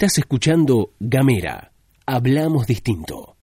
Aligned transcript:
Estás 0.00 0.18
escuchando 0.18 0.92
Gamera. 1.00 1.72
Hablamos 2.06 2.68
distinto. 2.68 3.36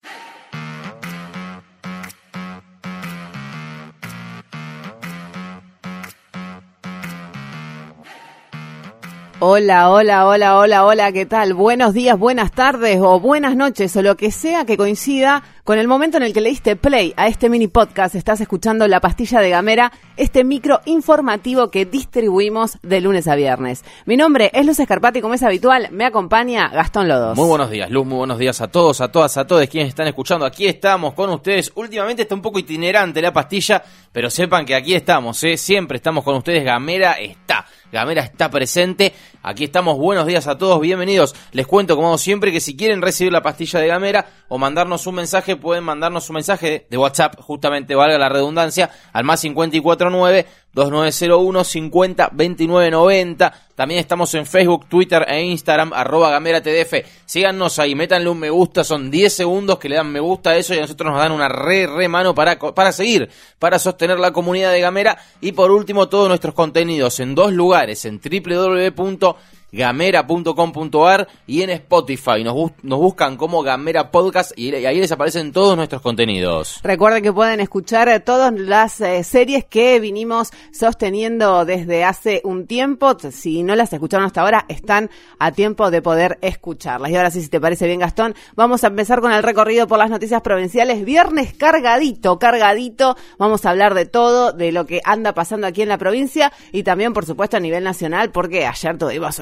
Hola, 9.40 9.90
hola, 9.90 10.26
hola, 10.26 10.58
hola, 10.58 10.84
hola, 10.84 11.12
¿qué 11.12 11.24
tal? 11.24 11.54
Buenos 11.54 11.94
días, 11.94 12.18
buenas 12.18 12.52
tardes 12.52 13.00
o 13.00 13.18
buenas 13.18 13.56
noches 13.56 13.96
o 13.96 14.02
lo 14.02 14.18
que 14.18 14.30
sea 14.30 14.66
que 14.66 14.76
coincida 14.76 15.42
con 15.64 15.78
el 15.78 15.86
momento 15.86 16.16
en 16.16 16.24
el 16.24 16.32
que 16.32 16.40
le 16.40 16.48
diste 16.48 16.74
play 16.74 17.14
a 17.16 17.28
este 17.28 17.48
mini 17.48 17.68
podcast. 17.68 18.14
Estás 18.14 18.40
escuchando 18.40 18.88
La 18.88 19.00
Pastilla 19.00 19.40
de 19.40 19.50
Gamera, 19.50 19.92
este 20.16 20.42
micro 20.42 20.80
informativo 20.86 21.70
que 21.70 21.86
distribuimos 21.86 22.78
de 22.82 23.00
lunes 23.00 23.28
a 23.28 23.36
viernes. 23.36 23.84
Mi 24.04 24.16
nombre 24.16 24.50
es 24.54 24.66
Luz 24.66 24.80
Escarpati, 24.80 25.20
como 25.20 25.34
es 25.34 25.42
habitual, 25.42 25.88
me 25.92 26.04
acompaña 26.04 26.68
Gastón 26.68 27.06
Lodos. 27.06 27.36
Muy 27.36 27.46
buenos 27.46 27.70
días, 27.70 27.90
Luz, 27.90 28.06
muy 28.06 28.18
buenos 28.18 28.38
días 28.38 28.60
a 28.60 28.68
todos, 28.68 29.00
a 29.00 29.12
todas, 29.12 29.36
a 29.36 29.46
todos 29.46 29.66
quienes 29.68 29.90
están 29.90 30.08
escuchando. 30.08 30.44
Aquí 30.44 30.66
estamos 30.66 31.14
con 31.14 31.30
ustedes. 31.30 31.70
Últimamente 31.76 32.22
está 32.22 32.34
un 32.34 32.42
poco 32.42 32.58
itinerante 32.58 33.22
la 33.22 33.32
pastilla, 33.32 33.82
pero 34.10 34.30
sepan 34.30 34.66
que 34.66 34.74
aquí 34.74 34.94
estamos, 34.94 35.42
¿eh? 35.44 35.56
siempre 35.56 35.96
estamos 35.96 36.24
con 36.24 36.34
ustedes. 36.34 36.64
Gamera 36.64 37.12
está. 37.12 37.66
Gamera 37.92 38.22
está 38.22 38.50
presente. 38.50 39.12
Aquí 39.42 39.64
estamos. 39.64 39.98
Buenos 39.98 40.26
días 40.26 40.46
a 40.46 40.56
todos. 40.56 40.80
Bienvenidos. 40.80 41.34
Les 41.52 41.66
cuento, 41.66 41.94
como 41.94 42.16
siempre, 42.16 42.50
que 42.50 42.60
si 42.60 42.74
quieren 42.74 43.02
recibir 43.02 43.32
la 43.32 43.42
pastilla 43.42 43.80
de 43.80 43.86
Gamera 43.86 44.26
o 44.48 44.56
mandarnos 44.56 45.06
un 45.06 45.16
mensaje, 45.16 45.51
pueden 45.56 45.84
mandarnos 45.84 46.28
un 46.28 46.34
mensaje 46.34 46.86
de 46.88 46.96
WhatsApp, 46.96 47.40
justamente 47.40 47.94
valga 47.94 48.18
la 48.18 48.28
redundancia, 48.28 48.90
al 49.12 49.24
más 49.24 49.40
549 49.40 50.46
2901 50.72 51.64
50 51.64 52.30
29 52.32 52.90
90. 52.90 53.52
También 53.74 54.00
estamos 54.00 54.34
en 54.34 54.46
Facebook, 54.46 54.86
Twitter 54.88 55.24
e 55.28 55.42
Instagram, 55.42 55.92
arroba 55.92 56.30
Gamera 56.30 56.62
TDF. 56.62 57.04
Síganos 57.24 57.78
ahí, 57.78 57.94
métanle 57.94 58.28
un 58.28 58.38
me 58.38 58.50
gusta, 58.50 58.84
son 58.84 59.10
10 59.10 59.32
segundos 59.32 59.78
que 59.78 59.88
le 59.88 59.96
dan 59.96 60.10
me 60.10 60.20
gusta 60.20 60.50
a 60.50 60.56
eso 60.56 60.74
y 60.74 60.78
a 60.78 60.82
nosotros 60.82 61.10
nos 61.10 61.20
dan 61.20 61.32
una 61.32 61.48
re, 61.48 61.86
re 61.86 62.08
mano 62.08 62.34
para, 62.34 62.58
para 62.58 62.92
seguir, 62.92 63.28
para 63.58 63.78
sostener 63.78 64.18
la 64.18 64.32
comunidad 64.32 64.72
de 64.72 64.80
Gamera. 64.80 65.18
Y 65.40 65.52
por 65.52 65.70
último, 65.70 66.08
todos 66.08 66.28
nuestros 66.28 66.54
contenidos 66.54 67.20
en 67.20 67.34
dos 67.34 67.52
lugares, 67.52 68.04
en 68.04 68.20
www 68.20 69.34
gamera.com.ar 69.72 71.28
y 71.46 71.62
en 71.62 71.70
Spotify. 71.70 72.44
Nos, 72.44 72.72
nos 72.82 72.98
buscan 72.98 73.36
como 73.36 73.62
Gamera 73.62 74.10
Podcast 74.10 74.52
y, 74.56 74.72
ahí 74.74 75.00
les 75.00 75.10
aparecen 75.10 75.52
todos 75.52 75.76
nuestros 75.76 76.02
contenidos. 76.02 76.80
Recuerden 76.82 77.22
que 77.22 77.32
pueden 77.32 77.60
escuchar 77.60 78.20
todas 78.20 78.52
las 78.52 79.00
eh, 79.00 79.24
series 79.24 79.64
que 79.64 79.98
vinimos 79.98 80.50
sosteniendo 80.72 81.64
desde 81.64 82.04
hace 82.04 82.42
un 82.44 82.66
tiempo. 82.66 83.16
Si 83.30 83.62
no 83.62 83.74
las 83.74 83.92
escucharon 83.92 84.26
hasta 84.26 84.42
ahora, 84.42 84.66
están 84.68 85.10
a 85.38 85.52
tiempo 85.52 85.90
de 85.90 86.02
poder 86.02 86.38
escucharlas. 86.42 87.10
Y 87.10 87.16
ahora 87.16 87.30
sí, 87.30 87.40
si 87.40 87.48
te 87.48 87.60
parece 87.60 87.86
bien, 87.86 88.00
Gastón, 88.00 88.34
vamos 88.54 88.84
a 88.84 88.88
empezar 88.88 89.20
con 89.20 89.32
el 89.32 89.42
recorrido 89.42 89.86
por 89.86 89.98
las 89.98 90.10
noticias 90.10 90.42
provinciales. 90.42 91.04
Viernes 91.04 91.54
cargadito, 91.54 92.38
cargadito. 92.38 93.16
Vamos 93.38 93.64
a 93.64 93.70
hablar 93.70 93.94
de 93.94 94.04
todo, 94.04 94.52
de 94.52 94.72
lo 94.72 94.84
que 94.84 95.00
anda 95.04 95.32
pasando 95.32 95.66
aquí 95.66 95.82
en 95.82 95.88
la 95.88 95.98
provincia 95.98 96.52
y 96.72 96.82
también, 96.82 97.14
por 97.14 97.24
supuesto, 97.24 97.56
a 97.56 97.60
nivel 97.60 97.84
nacional, 97.84 98.30
porque 98.30 98.66
ayer 98.66 98.98
tuvimos 98.98 99.38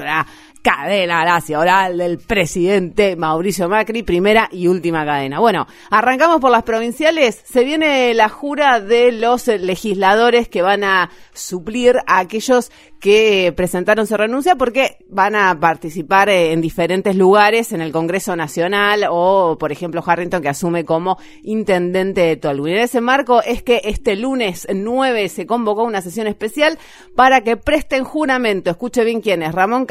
cadena 0.61 1.25
nacional 1.25 1.97
del 1.97 2.19
presidente 2.19 3.15
Mauricio 3.15 3.67
Macri, 3.67 4.03
primera 4.03 4.47
y 4.51 4.67
última 4.67 5.05
cadena. 5.05 5.39
Bueno, 5.39 5.67
arrancamos 5.89 6.39
por 6.39 6.51
las 6.51 6.63
provinciales. 6.63 7.41
Se 7.45 7.63
viene 7.63 8.13
la 8.13 8.29
jura 8.29 8.79
de 8.79 9.11
los 9.11 9.47
legisladores 9.47 10.47
que 10.47 10.61
van 10.61 10.83
a 10.83 11.09
suplir 11.33 11.97
a 12.05 12.19
aquellos 12.19 12.71
que 13.01 13.51
presentaron 13.57 14.05
su 14.05 14.15
renuncia 14.15 14.55
porque 14.55 14.97
van 15.09 15.35
a 15.35 15.59
participar 15.59 16.29
en 16.29 16.61
diferentes 16.61 17.15
lugares 17.15 17.71
en 17.73 17.81
el 17.81 17.91
Congreso 17.91 18.35
Nacional 18.35 19.07
o, 19.09 19.57
por 19.59 19.71
ejemplo, 19.71 20.03
Harrington 20.05 20.43
que 20.43 20.49
asume 20.49 20.85
como 20.85 21.17
intendente 21.41 22.21
de 22.21 22.37
Tolwyn. 22.37 22.75
En 22.75 22.81
ese 22.81 23.01
marco 23.01 23.41
es 23.41 23.63
que 23.63 23.81
este 23.85 24.15
lunes 24.15 24.67
9 24.71 25.29
se 25.29 25.47
convocó 25.47 25.83
una 25.83 26.01
sesión 26.01 26.27
especial 26.27 26.77
para 27.15 27.41
que 27.41 27.57
presten 27.57 28.03
juramento. 28.03 28.69
Escuche 28.69 29.03
bien 29.03 29.21
quién 29.21 29.41
es. 29.41 29.51
Ramón 29.51 29.87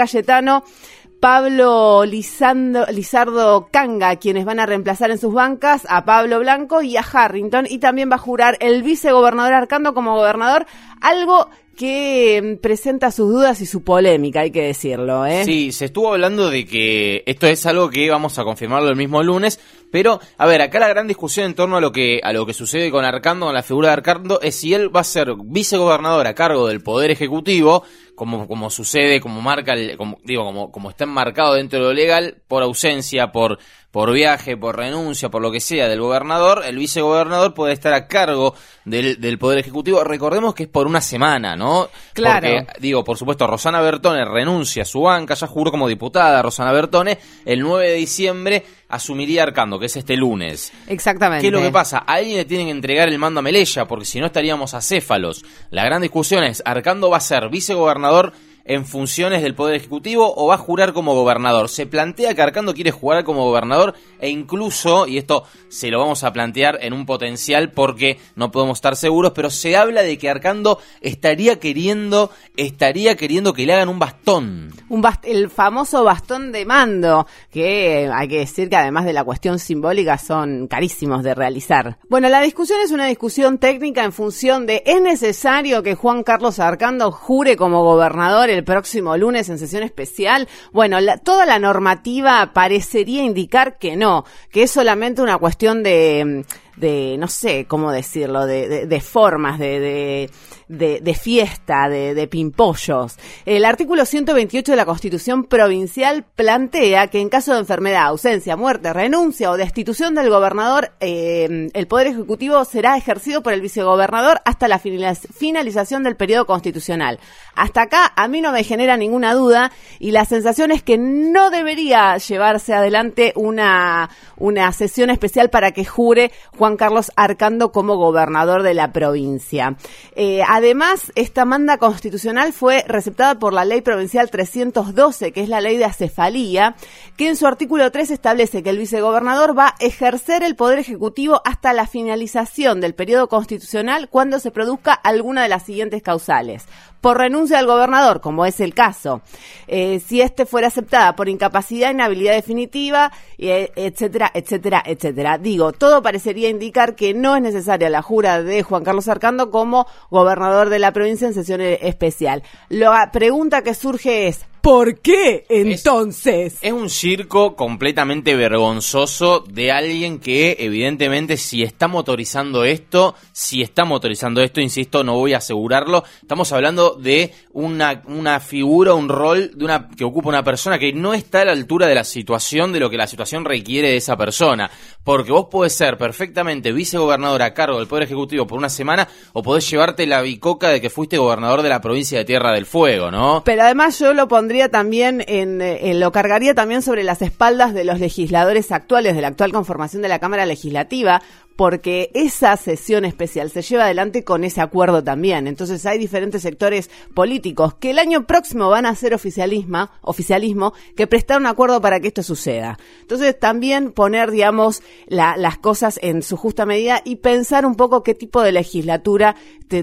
Pablo 1.20 2.04
Lizardo 2.06 3.69
Canga, 3.70 4.16
quienes 4.16 4.47
van 4.47 4.58
a 4.58 4.64
reemplazar 4.64 5.10
en 5.10 5.19
sus 5.19 5.34
bancas 5.34 5.86
a 5.91 6.06
Pablo 6.06 6.38
Blanco 6.38 6.81
y 6.81 6.97
a 6.97 7.03
Harrington, 7.03 7.66
y 7.69 7.78
también 7.78 8.10
va 8.10 8.14
a 8.14 8.19
jurar 8.19 8.56
el 8.60 8.82
vicegobernador 8.82 9.53
Arcando 9.53 9.92
como 9.92 10.16
gobernador, 10.16 10.66
algo 11.03 11.50
que 11.81 12.41
mm, 12.42 12.60
presenta 12.60 13.10
sus 13.10 13.31
dudas 13.31 13.60
y 13.62 13.66
su 13.66 13.82
polémica, 13.82 14.41
hay 14.41 14.50
que 14.50 14.62
decirlo. 14.62 15.25
¿eh? 15.25 15.44
Sí, 15.44 15.72
se 15.72 15.86
estuvo 15.86 16.12
hablando 16.12 16.50
de 16.50 16.66
que 16.66 17.22
esto 17.25 17.47
es 17.47 17.64
algo 17.64 17.88
que 17.88 18.10
vamos 18.10 18.38
a 18.38 18.44
confirmarlo 18.44 18.88
el 18.88 18.97
mismo 18.97 19.22
lunes, 19.22 19.58
pero 19.91 20.20
a 20.37 20.47
ver, 20.47 20.60
acá 20.60 20.78
la 20.78 20.88
gran 20.88 21.06
discusión 21.06 21.47
en 21.47 21.54
torno 21.54 21.78
a 21.78 21.81
lo 21.81 21.91
que 21.91 22.20
a 22.22 22.34
lo 22.34 22.44
que 22.44 22.52
sucede 22.52 22.91
con 22.91 23.04
Arcando, 23.04 23.47
con 23.47 23.54
la 23.54 23.62
figura 23.62 23.88
de 23.88 23.94
Arcando, 23.94 24.41
es 24.42 24.56
si 24.56 24.75
él 24.75 24.94
va 24.94 25.00
a 25.00 25.04
ser 25.04 25.34
vicegobernador 25.42 26.26
a 26.26 26.34
cargo 26.34 26.69
del 26.69 26.82
poder 26.82 27.10
ejecutivo, 27.10 27.82
como, 28.20 28.47
como 28.47 28.69
sucede, 28.69 29.19
como 29.19 29.41
marca, 29.41 29.72
el, 29.72 29.97
como, 29.97 30.19
digo, 30.25 30.44
como, 30.44 30.70
como 30.70 30.91
está 30.91 31.04
enmarcado 31.04 31.54
dentro 31.54 31.78
de 31.78 31.84
lo 31.86 31.94
legal, 31.94 32.42
por 32.48 32.62
ausencia, 32.62 33.32
por 33.32 33.58
por 33.90 34.12
viaje, 34.12 34.56
por 34.56 34.76
renuncia, 34.76 35.30
por 35.30 35.42
lo 35.42 35.50
que 35.50 35.60
sea 35.60 35.88
del 35.88 36.00
gobernador, 36.00 36.62
el 36.64 36.76
vicegobernador 36.76 37.54
puede 37.54 37.72
estar 37.72 37.92
a 37.92 38.06
cargo 38.06 38.54
del, 38.84 39.20
del 39.20 39.38
Poder 39.38 39.58
Ejecutivo. 39.58 40.04
Recordemos 40.04 40.54
que 40.54 40.64
es 40.64 40.68
por 40.68 40.86
una 40.86 41.00
semana, 41.00 41.56
¿no? 41.56 41.88
Claro. 42.12 42.48
Porque, 42.48 42.80
digo, 42.80 43.02
por 43.02 43.18
supuesto, 43.18 43.46
Rosana 43.46 43.80
Bertone 43.80 44.24
renuncia 44.24 44.82
a 44.82 44.86
su 44.86 45.02
banca, 45.02 45.34
ya 45.34 45.46
juró 45.46 45.72
como 45.72 45.88
diputada 45.88 46.40
Rosana 46.40 46.72
Bertone, 46.72 47.18
el 47.44 47.60
9 47.60 47.88
de 47.88 47.94
diciembre 47.94 48.64
asumiría 48.88 49.42
Arcando, 49.42 49.78
que 49.78 49.86
es 49.86 49.96
este 49.96 50.16
lunes. 50.16 50.72
Exactamente. 50.86 51.42
¿Qué 51.42 51.48
es 51.48 51.52
lo 51.52 51.60
que 51.60 51.72
pasa? 51.72 51.98
A 52.06 52.14
alguien 52.14 52.36
le 52.36 52.44
tienen 52.44 52.66
que 52.66 52.72
entregar 52.72 53.08
el 53.08 53.18
mando 53.18 53.40
a 53.40 53.42
Melella, 53.42 53.86
porque 53.86 54.04
si 54.04 54.20
no 54.20 54.26
estaríamos 54.26 54.74
acéfalos. 54.74 55.44
La 55.70 55.84
gran 55.84 56.02
discusión 56.02 56.44
es, 56.44 56.62
Arcando 56.64 57.10
va 57.10 57.16
a 57.16 57.20
ser 57.20 57.48
vicegobernador 57.48 58.32
en 58.70 58.86
funciones 58.86 59.42
del 59.42 59.56
Poder 59.56 59.75
Ejecutivo 59.75 60.32
o 60.36 60.47
va 60.47 60.54
a 60.54 60.58
jurar 60.58 60.92
como 60.92 61.12
gobernador. 61.12 61.69
Se 61.69 61.86
plantea 61.86 62.34
que 62.34 62.42
Arcando 62.42 62.72
quiere 62.72 62.92
jugar 62.92 63.25
como 63.25 63.44
gobernador 63.44 63.94
e 64.20 64.28
incluso, 64.28 65.08
y 65.08 65.19
esto 65.19 65.42
se 65.69 65.91
lo 65.91 65.98
vamos 65.98 66.22
a 66.22 66.32
plantear 66.32 66.78
en 66.81 66.92
un 66.92 67.04
potencial 67.04 67.72
porque 67.72 68.20
no 68.36 68.53
podemos 68.53 68.78
estar 68.78 68.94
seguros, 68.94 69.32
pero 69.34 69.50
se 69.50 69.76
habla 69.76 70.03
de 70.03 70.16
que 70.19 70.31
Arcando 70.31 70.78
estaría 71.00 71.58
queriendo, 71.58 72.31
estaría 72.56 73.16
queriendo 73.16 73.54
que 73.54 73.66
le 73.66 73.72
hagan 73.72 73.88
un 73.88 73.98
bastón. 73.98 74.72
Un 74.88 75.04
el 75.25 75.50
famoso 75.50 76.04
bastón 76.04 76.52
de 76.52 76.64
mando, 76.64 77.26
que 77.50 78.08
hay 78.12 78.28
que 78.28 78.38
decir 78.38 78.69
que 78.69 78.76
además 78.76 79.04
de 79.04 79.12
la 79.12 79.25
cuestión 79.25 79.58
simbólica 79.58 80.16
son 80.16 80.69
carísimos 80.69 81.25
de 81.25 81.34
realizar. 81.34 81.98
Bueno, 82.08 82.28
la 82.28 82.41
discusión 82.41 82.78
es 82.84 82.92
una 82.92 83.06
discusión 83.06 83.58
técnica 83.58 84.04
en 84.04 84.12
función 84.12 84.64
de 84.64 84.84
¿es 84.87 85.02
necesario 85.02 85.82
que 85.82 85.97
Juan 85.97 86.22
Carlos 86.22 86.60
Arcando 86.60 87.10
jure 87.10 87.56
como 87.56 87.82
gobernador 87.82 88.59
próximo 88.65 89.16
lunes 89.16 89.48
en 89.48 89.59
sesión 89.59 89.82
especial? 89.82 90.48
Bueno, 90.72 90.98
toda 91.22 91.47
la 91.47 91.59
normativa 91.59 92.53
parecería 92.53 93.22
indicar 93.22 93.78
que 93.78 93.97
no, 93.97 94.25
que 94.50 94.65
es 94.65 94.71
solamente 94.71 95.22
una 95.22 95.38
cuestión 95.38 95.82
de 95.82 96.44
de, 96.81 97.16
no 97.19 97.28
sé 97.28 97.66
cómo 97.66 97.93
decirlo, 97.93 98.47
de, 98.47 98.87
de, 98.87 99.00
formas, 99.00 99.59
de, 99.59 100.31
de, 100.70 101.14
fiesta, 101.14 101.88
de, 101.88 102.28
pimpollos. 102.28 103.16
El 103.44 103.64
artículo 103.64 104.04
128 104.04 104.72
de 104.72 104.76
la 104.76 104.84
Constitución 104.84 105.44
Provincial 105.44 106.25
plantea 106.36 107.08
que 107.08 107.20
en 107.20 107.28
caso 107.28 107.53
de 107.53 107.60
enfermedad, 107.60 108.06
ausencia, 108.06 108.56
muerte, 108.56 108.92
renuncia 108.92 109.50
o 109.50 109.56
destitución 109.56 110.14
del 110.14 110.31
gobernador, 110.31 110.92
eh, 111.00 111.70
el 111.72 111.86
Poder 111.88 112.06
Ejecutivo 112.06 112.64
será 112.64 112.97
ejercido 112.97 113.42
por 113.42 113.53
el 113.53 113.60
vicegobernador 113.60 114.41
hasta 114.44 114.69
la 114.69 114.78
finalización 114.78 116.05
del 116.05 116.17
periodo 116.17 116.46
constitucional. 116.46 117.19
Hasta 117.55 117.82
acá 117.82 118.12
a 118.14 118.28
mí 118.28 118.40
no 118.40 118.52
me 118.52 118.62
genera 118.62 118.96
ninguna 118.96 119.34
duda 119.34 119.72
y 119.99 120.12
la 120.12 120.25
sensación 120.25 120.70
es 120.70 120.82
que 120.82 120.99
no 120.99 121.50
debería 121.50 122.17
llevarse 122.17 122.75
adelante 122.75 123.32
una, 123.34 124.08
una 124.37 124.72
sesión 124.72 125.11
especial 125.11 125.50
para 125.50 125.72
que 125.72 125.84
jure 125.84 126.31
Juan 126.56 126.76
Carlos 126.76 127.11
Arcando 127.17 127.72
como 127.72 127.96
gobernador 127.96 128.62
de 128.62 128.75
la 128.75 128.93
provincia. 128.93 129.76
Eh, 130.14 130.43
además, 130.60 131.10
esta 131.14 131.46
manda 131.46 131.78
constitucional 131.78 132.52
fue 132.52 132.84
receptada 132.86 133.38
por 133.38 133.54
la 133.54 133.64
ley 133.64 133.80
provincial 133.80 134.30
312, 134.30 135.32
que 135.32 135.40
es 135.40 135.48
la 135.48 135.62
ley 135.62 135.78
de 135.78 135.86
acefalía, 135.86 136.76
que 137.16 137.28
en 137.28 137.36
su 137.36 137.46
artículo 137.46 137.90
3 137.90 138.10
establece 138.10 138.62
que 138.62 138.70
el 138.70 138.78
vicegobernador 138.78 139.58
va 139.58 139.68
a 139.68 139.74
ejercer 139.80 140.42
el 140.42 140.56
poder 140.56 140.78
ejecutivo 140.78 141.40
hasta 141.46 141.72
la 141.72 141.86
finalización 141.86 142.80
del 142.80 142.94
periodo 142.94 143.28
constitucional 143.28 144.08
cuando 144.10 144.38
se 144.38 144.50
produzca 144.50 144.92
alguna 144.92 145.42
de 145.42 145.48
las 145.48 145.64
siguientes 145.64 146.02
causales 146.02 146.66
por 147.00 147.19
renuncia 147.19 147.56
del 147.56 147.67
gobernador, 147.67 148.20
como 148.20 148.44
es 148.47 148.61
el 148.61 148.75
caso, 148.75 149.23
eh, 149.67 150.00
si 150.06 150.20
este 150.20 150.47
fuera 150.47 150.69
aceptada 150.69 151.17
por 151.17 151.29
incapacidad, 151.29 151.91
inhabilidad 151.91 152.35
definitiva, 152.35 153.12
eh, 153.38 153.70
etcétera, 153.76 154.31
etcétera, 154.35 154.82
etcétera. 154.85 155.38
Digo, 155.38 155.73
todo 155.73 156.02
parecería 156.02 156.49
indicar 156.49 156.94
que 156.94 157.14
no 157.14 157.37
es 157.37 157.43
necesaria 157.43 157.88
la 157.88 158.02
jura 158.02 158.43
de 158.43 158.62
Juan 158.62 158.85
Carlos 158.85 159.08
Arcando 159.08 159.50
como 159.50 159.87
gobernador 160.11 160.69
de 160.69 160.79
la 160.79 160.93
provincia 160.93 161.26
en 161.26 161.35
sesión 161.35 161.61
especial. 161.61 162.43
La 162.69 163.11
pregunta 163.12 163.62
que 163.62 163.75
surge 163.75 164.29
es, 164.29 164.46
¿Por 164.60 165.00
qué 165.00 165.46
entonces? 165.48 166.58
Es, 166.60 166.72
un 166.72 166.90
circo 166.90 167.56
completamente 167.56 168.36
vergonzoso 168.36 169.42
de 169.48 169.72
alguien 169.72 170.18
que 170.18 170.56
evidentemente 170.60 171.38
si 171.38 171.62
está 171.62 171.88
motorizando 171.88 172.64
esto, 172.64 173.14
si 173.32 173.62
está 173.62 173.86
motorizando 173.86 174.42
esto, 174.42 174.60
insisto, 174.60 175.02
no 175.02 175.14
voy 175.14 175.32
a 175.32 175.38
asegurarlo, 175.38 176.04
estamos 176.20 176.52
hablando 176.52 176.94
de 176.94 177.32
una, 177.52 178.02
una 178.06 178.38
figura, 178.38 178.92
un 178.92 179.08
rol 179.08 179.52
de 179.54 179.64
una 179.64 179.88
que 179.88 180.04
ocupa 180.04 180.28
una 180.28 180.44
persona 180.44 180.78
que 180.78 180.92
no 180.92 181.14
está 181.14 181.40
a 181.40 181.46
la 181.46 181.52
altura 181.52 181.86
de 181.86 181.94
la 181.94 182.04
situación, 182.04 182.72
de 182.72 182.80
lo 182.80 182.90
que 182.90 182.98
la 182.98 183.06
situación 183.06 183.46
requiere 183.46 183.88
de 183.88 183.96
esa 183.96 184.16
persona. 184.16 184.70
Porque 185.02 185.32
vos 185.32 185.46
podés 185.50 185.72
ser 185.72 185.96
perfectamente 185.96 186.72
vicegobernador 186.72 187.40
a 187.42 187.54
cargo 187.54 187.78
del 187.78 187.88
Poder 187.88 188.04
Ejecutivo 188.04 188.46
por 188.46 188.58
una 188.58 188.68
semana 188.68 189.08
o 189.32 189.42
podés 189.42 189.68
llevarte 189.70 190.06
la 190.06 190.20
bicoca 190.20 190.68
de 190.68 190.82
que 190.82 190.90
fuiste 190.90 191.16
gobernador 191.16 191.62
de 191.62 191.70
la 191.70 191.80
provincia 191.80 192.18
de 192.18 192.26
Tierra 192.26 192.52
del 192.52 192.66
Fuego, 192.66 193.10
¿no? 193.10 193.42
Pero 193.44 193.62
además 193.62 193.98
yo 193.98 194.12
lo 194.12 194.28
pondría 194.28 194.50
también 194.69 195.25
en, 195.26 195.61
eh, 195.61 195.94
lo 195.94 196.12
cargaría 196.12 196.55
también 196.55 196.82
sobre 196.82 197.05
las 197.05 197.23
espaldas 197.23 197.73
de 197.73 197.85
los 197.85 198.00
legisladores 198.00 198.73
actuales 198.73 199.14
de 199.14 199.23
la 199.23 199.29
actual 199.29 199.52
conformación 199.52 200.02
de 200.02 200.08
la 200.08 200.19
Cámara 200.19 200.44
Legislativa, 200.47 201.23
porque 201.60 202.10
esa 202.14 202.56
sesión 202.56 203.04
especial 203.04 203.50
se 203.50 203.60
lleva 203.60 203.84
adelante 203.84 204.24
con 204.24 204.44
ese 204.44 204.62
acuerdo 204.62 205.04
también. 205.04 205.46
Entonces 205.46 205.84
hay 205.84 205.98
diferentes 205.98 206.40
sectores 206.40 206.88
políticos 207.12 207.74
que 207.74 207.90
el 207.90 207.98
año 207.98 208.26
próximo 208.26 208.70
van 208.70 208.86
a 208.86 208.88
hacer 208.88 209.12
oficialismo, 209.12 209.90
oficialismo 210.00 210.72
que 210.96 211.06
prestaron 211.06 211.46
acuerdo 211.46 211.82
para 211.82 212.00
que 212.00 212.08
esto 212.08 212.22
suceda. 212.22 212.78
Entonces 213.02 213.38
también 213.38 213.92
poner, 213.92 214.30
digamos, 214.30 214.82
las 215.06 215.58
cosas 215.58 216.00
en 216.00 216.22
su 216.22 216.38
justa 216.38 216.64
medida 216.64 217.02
y 217.04 217.16
pensar 217.16 217.66
un 217.66 217.74
poco 217.74 218.02
qué 218.02 218.14
tipo 218.14 218.40
de 218.40 218.52
legislatura 218.52 219.36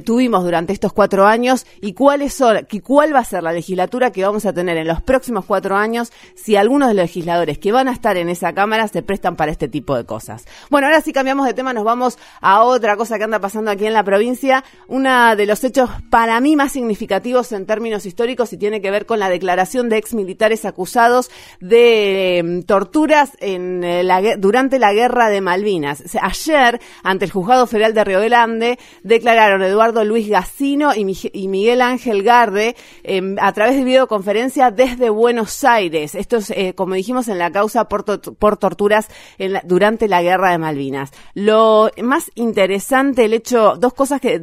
tuvimos 0.03 0.43
durante 0.43 0.73
estos 0.73 0.91
cuatro 0.91 1.25
años 1.25 1.65
y 1.79 1.93
cuáles 1.93 2.33
son, 2.33 2.67
y 2.69 2.79
cuál 2.81 3.15
va 3.15 3.19
a 3.19 3.23
ser 3.23 3.43
la 3.43 3.53
legislatura 3.53 4.11
que 4.11 4.25
vamos 4.25 4.45
a 4.45 4.51
tener 4.51 4.77
en 4.77 4.87
los 4.87 5.01
próximos 5.01 5.45
cuatro 5.45 5.77
años 5.77 6.11
si 6.35 6.57
algunos 6.57 6.89
de 6.89 6.93
los 6.93 7.03
legisladores 7.03 7.57
que 7.57 7.71
van 7.71 7.87
a 7.87 7.93
estar 7.93 8.17
en 8.17 8.29
esa 8.29 8.53
Cámara 8.53 8.87
se 8.89 9.01
prestan 9.01 9.35
para 9.37 9.51
este 9.51 9.67
tipo 9.69 9.95
de 9.95 10.05
cosas. 10.05 10.45
Bueno, 10.69 10.87
ahora 10.87 11.01
sí 11.01 11.13
cambiamos 11.13 11.45
de 11.45 11.53
tema 11.53 11.66
nos 11.73 11.83
vamos 11.83 12.17
a 12.41 12.63
otra 12.63 12.95
cosa 12.95 13.17
que 13.17 13.23
anda 13.23 13.39
pasando 13.39 13.71
aquí 13.71 13.85
en 13.85 13.93
la 13.93 14.03
provincia. 14.03 14.63
Uno 14.87 15.35
de 15.35 15.45
los 15.45 15.63
hechos 15.63 15.89
para 16.09 16.39
mí 16.39 16.55
más 16.55 16.71
significativos 16.71 17.51
en 17.51 17.65
términos 17.65 18.05
históricos 18.05 18.53
y 18.53 18.57
tiene 18.57 18.81
que 18.81 18.91
ver 18.91 19.05
con 19.05 19.19
la 19.19 19.29
declaración 19.29 19.89
de 19.89 19.97
ex 19.97 20.13
militares 20.13 20.65
acusados 20.65 21.29
de 21.59 22.39
em, 22.39 22.63
torturas 22.63 23.31
eh, 23.39 24.35
durante 24.37 24.79
la 24.79 24.93
guerra 24.93 25.29
de 25.29 25.41
Malvinas. 25.41 26.03
Ayer, 26.21 26.79
ante 27.03 27.25
el 27.25 27.31
juzgado 27.31 27.67
federal 27.67 27.93
de 27.93 28.03
Río 28.03 28.21
Grande, 28.21 28.79
declararon 29.03 29.63
Eduardo 29.63 30.03
Luis 30.03 30.27
Gacino 30.29 30.93
y, 30.95 31.05
Miguel 31.47 31.81
Ángel 31.81 32.23
Garde 32.23 32.75
em, 33.03 33.35
a 33.39 33.51
través 33.53 33.77
de 33.77 33.83
videoconferencia 33.83 34.71
desde 34.71 35.09
Buenos 35.09 35.63
Aires. 35.63 36.15
Esto 36.15 36.37
es, 36.37 36.49
eh, 36.51 36.73
como 36.75 36.95
dijimos, 36.95 37.27
en 37.27 37.37
la 37.37 37.51
causa 37.51 37.85
por, 37.85 38.05
por 38.35 38.57
torturas 38.57 39.07
durante 39.63 40.07
la 40.07 40.21
guerra 40.21 40.51
de 40.51 40.57
Malvinas. 40.57 41.11
Más 42.03 42.31
interesante, 42.35 43.25
el 43.25 43.33
hecho, 43.33 43.75
dos 43.77 43.93
cosas 43.93 44.21
que 44.21 44.39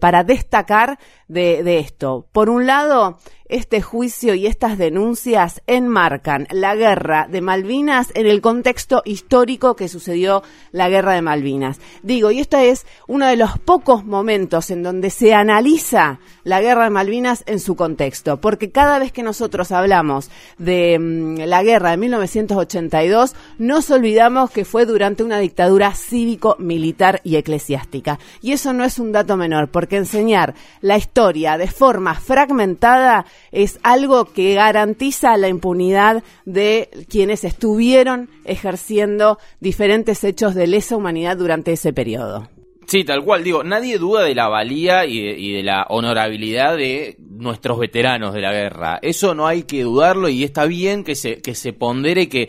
para 0.00 0.24
destacar 0.24 0.98
de, 1.32 1.78
esto. 1.78 2.26
Por 2.32 2.50
un 2.50 2.66
lado, 2.66 3.18
este 3.46 3.82
juicio 3.82 4.34
y 4.34 4.46
estas 4.46 4.78
denuncias 4.78 5.62
enmarcan 5.66 6.46
la 6.50 6.74
guerra 6.74 7.26
de 7.28 7.40
Malvinas 7.40 8.08
en 8.14 8.26
el 8.26 8.40
contexto 8.40 9.02
histórico 9.04 9.76
que 9.76 9.88
sucedió 9.88 10.42
la 10.72 10.88
guerra 10.88 11.14
de 11.14 11.22
Malvinas. 11.22 11.80
Digo, 12.02 12.30
y 12.30 12.40
esto 12.40 12.58
es 12.58 12.86
uno 13.08 13.26
de 13.26 13.36
los 13.36 13.58
pocos 13.58 14.04
momentos 14.04 14.70
en 14.70 14.82
donde 14.82 15.10
se 15.10 15.34
analiza 15.34 16.20
la 16.44 16.60
guerra 16.60 16.84
de 16.84 16.90
Malvinas 16.90 17.44
en 17.46 17.60
su 17.60 17.76
contexto, 17.76 18.40
porque 18.40 18.70
cada 18.70 18.98
vez 18.98 19.12
que 19.12 19.22
nosotros 19.22 19.72
hablamos 19.72 20.30
de 20.58 20.98
mm, 20.98 21.40
la 21.46 21.62
guerra 21.62 21.90
de 21.92 21.96
1982, 21.98 23.34
nos 23.58 23.90
olvidamos 23.90 24.50
que 24.50 24.64
fue 24.64 24.86
durante 24.86 25.24
una 25.24 25.38
dictadura 25.38 25.94
cívico, 26.22 26.54
militar 26.60 27.20
y 27.24 27.34
eclesiástica. 27.34 28.20
Y 28.40 28.52
eso 28.52 28.72
no 28.72 28.84
es 28.84 29.00
un 29.00 29.10
dato 29.10 29.36
menor, 29.36 29.72
porque 29.72 29.96
enseñar 29.96 30.54
la 30.80 30.96
historia 30.96 31.58
de 31.58 31.66
forma 31.66 32.14
fragmentada 32.14 33.26
es 33.50 33.80
algo 33.82 34.26
que 34.26 34.54
garantiza 34.54 35.36
la 35.36 35.48
impunidad 35.48 36.22
de 36.44 36.88
quienes 37.08 37.42
estuvieron 37.42 38.30
ejerciendo 38.44 39.38
diferentes 39.58 40.22
hechos 40.22 40.54
de 40.54 40.68
lesa 40.68 40.96
humanidad 40.96 41.36
durante 41.36 41.72
ese 41.72 41.92
periodo. 41.92 42.48
Sí, 42.86 43.04
tal 43.04 43.24
cual, 43.24 43.42
digo, 43.42 43.64
nadie 43.64 43.98
duda 43.98 44.22
de 44.22 44.34
la 44.34 44.48
valía 44.48 45.06
y 45.06 45.52
de, 45.52 45.62
la 45.62 45.86
honorabilidad 45.88 46.76
de 46.76 47.16
nuestros 47.18 47.78
veteranos 47.78 48.34
de 48.34 48.40
la 48.40 48.52
guerra. 48.52 48.98
Eso 49.02 49.34
no 49.34 49.46
hay 49.46 49.62
que 49.62 49.82
dudarlo 49.82 50.28
y 50.28 50.44
está 50.44 50.66
bien 50.66 51.02
que 51.02 51.14
se, 51.14 51.40
que 51.40 51.54
se 51.54 51.72
pondere 51.72 52.28
que, 52.28 52.48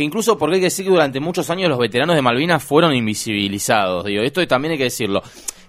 que 0.00 0.04
incluso 0.04 0.38
porque 0.38 0.54
hay 0.54 0.60
que 0.62 0.66
decir 0.68 0.86
que 0.86 0.90
durante 0.90 1.20
muchos 1.20 1.50
años 1.50 1.68
los 1.68 1.78
veteranos 1.78 2.16
de 2.16 2.22
Malvinas 2.22 2.64
fueron 2.64 2.94
invisibilizados, 2.94 4.06
digo, 4.06 4.22
esto 4.22 4.46
también 4.48 4.72
hay 4.72 4.78
que 4.78 4.84
decirlo. 4.84 5.22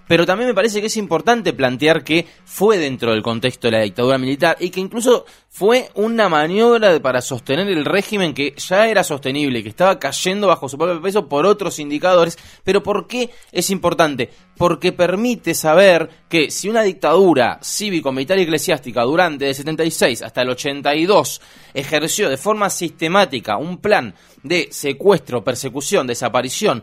Pero 0.08 0.24
también 0.24 0.48
me 0.48 0.54
parece 0.54 0.80
que 0.80 0.86
es 0.86 0.96
importante 0.96 1.52
plantear 1.52 2.02
que 2.02 2.26
fue 2.44 2.78
dentro 2.78 3.12
del 3.12 3.22
contexto 3.22 3.68
de 3.68 3.72
la 3.72 3.82
dictadura 3.82 4.18
militar 4.18 4.56
y 4.58 4.70
que 4.70 4.80
incluso 4.80 5.26
fue 5.48 5.90
una 5.94 6.30
maniobra 6.30 6.98
para 7.00 7.20
sostener 7.20 7.68
el 7.68 7.84
régimen 7.84 8.32
que 8.34 8.54
ya 8.56 8.88
era 8.88 9.04
sostenible, 9.04 9.62
que 9.62 9.68
estaba 9.68 9.98
cayendo 9.98 10.46
bajo 10.48 10.68
su 10.68 10.78
propio 10.78 11.00
peso 11.02 11.28
por 11.28 11.46
otros 11.46 11.78
indicadores. 11.78 12.38
Pero 12.64 12.82
¿por 12.82 13.06
qué 13.06 13.30
es 13.52 13.70
importante? 13.70 14.30
Porque 14.56 14.92
permite 14.92 15.54
saber 15.54 16.08
que 16.28 16.50
si 16.50 16.68
una 16.68 16.82
dictadura 16.82 17.58
cívico, 17.62 18.12
militar 18.12 18.38
y 18.38 18.42
eclesiástica 18.42 19.02
durante 19.02 19.48
el 19.48 19.54
76 19.54 20.22
hasta 20.22 20.42
el 20.42 20.50
82 20.50 21.40
ejerció 21.74 22.28
de 22.28 22.36
forma 22.36 22.70
sistemática 22.70 23.56
un 23.56 23.78
plan 23.78 24.14
de 24.42 24.68
secuestro, 24.70 25.44
persecución, 25.44 26.06
desaparición 26.06 26.82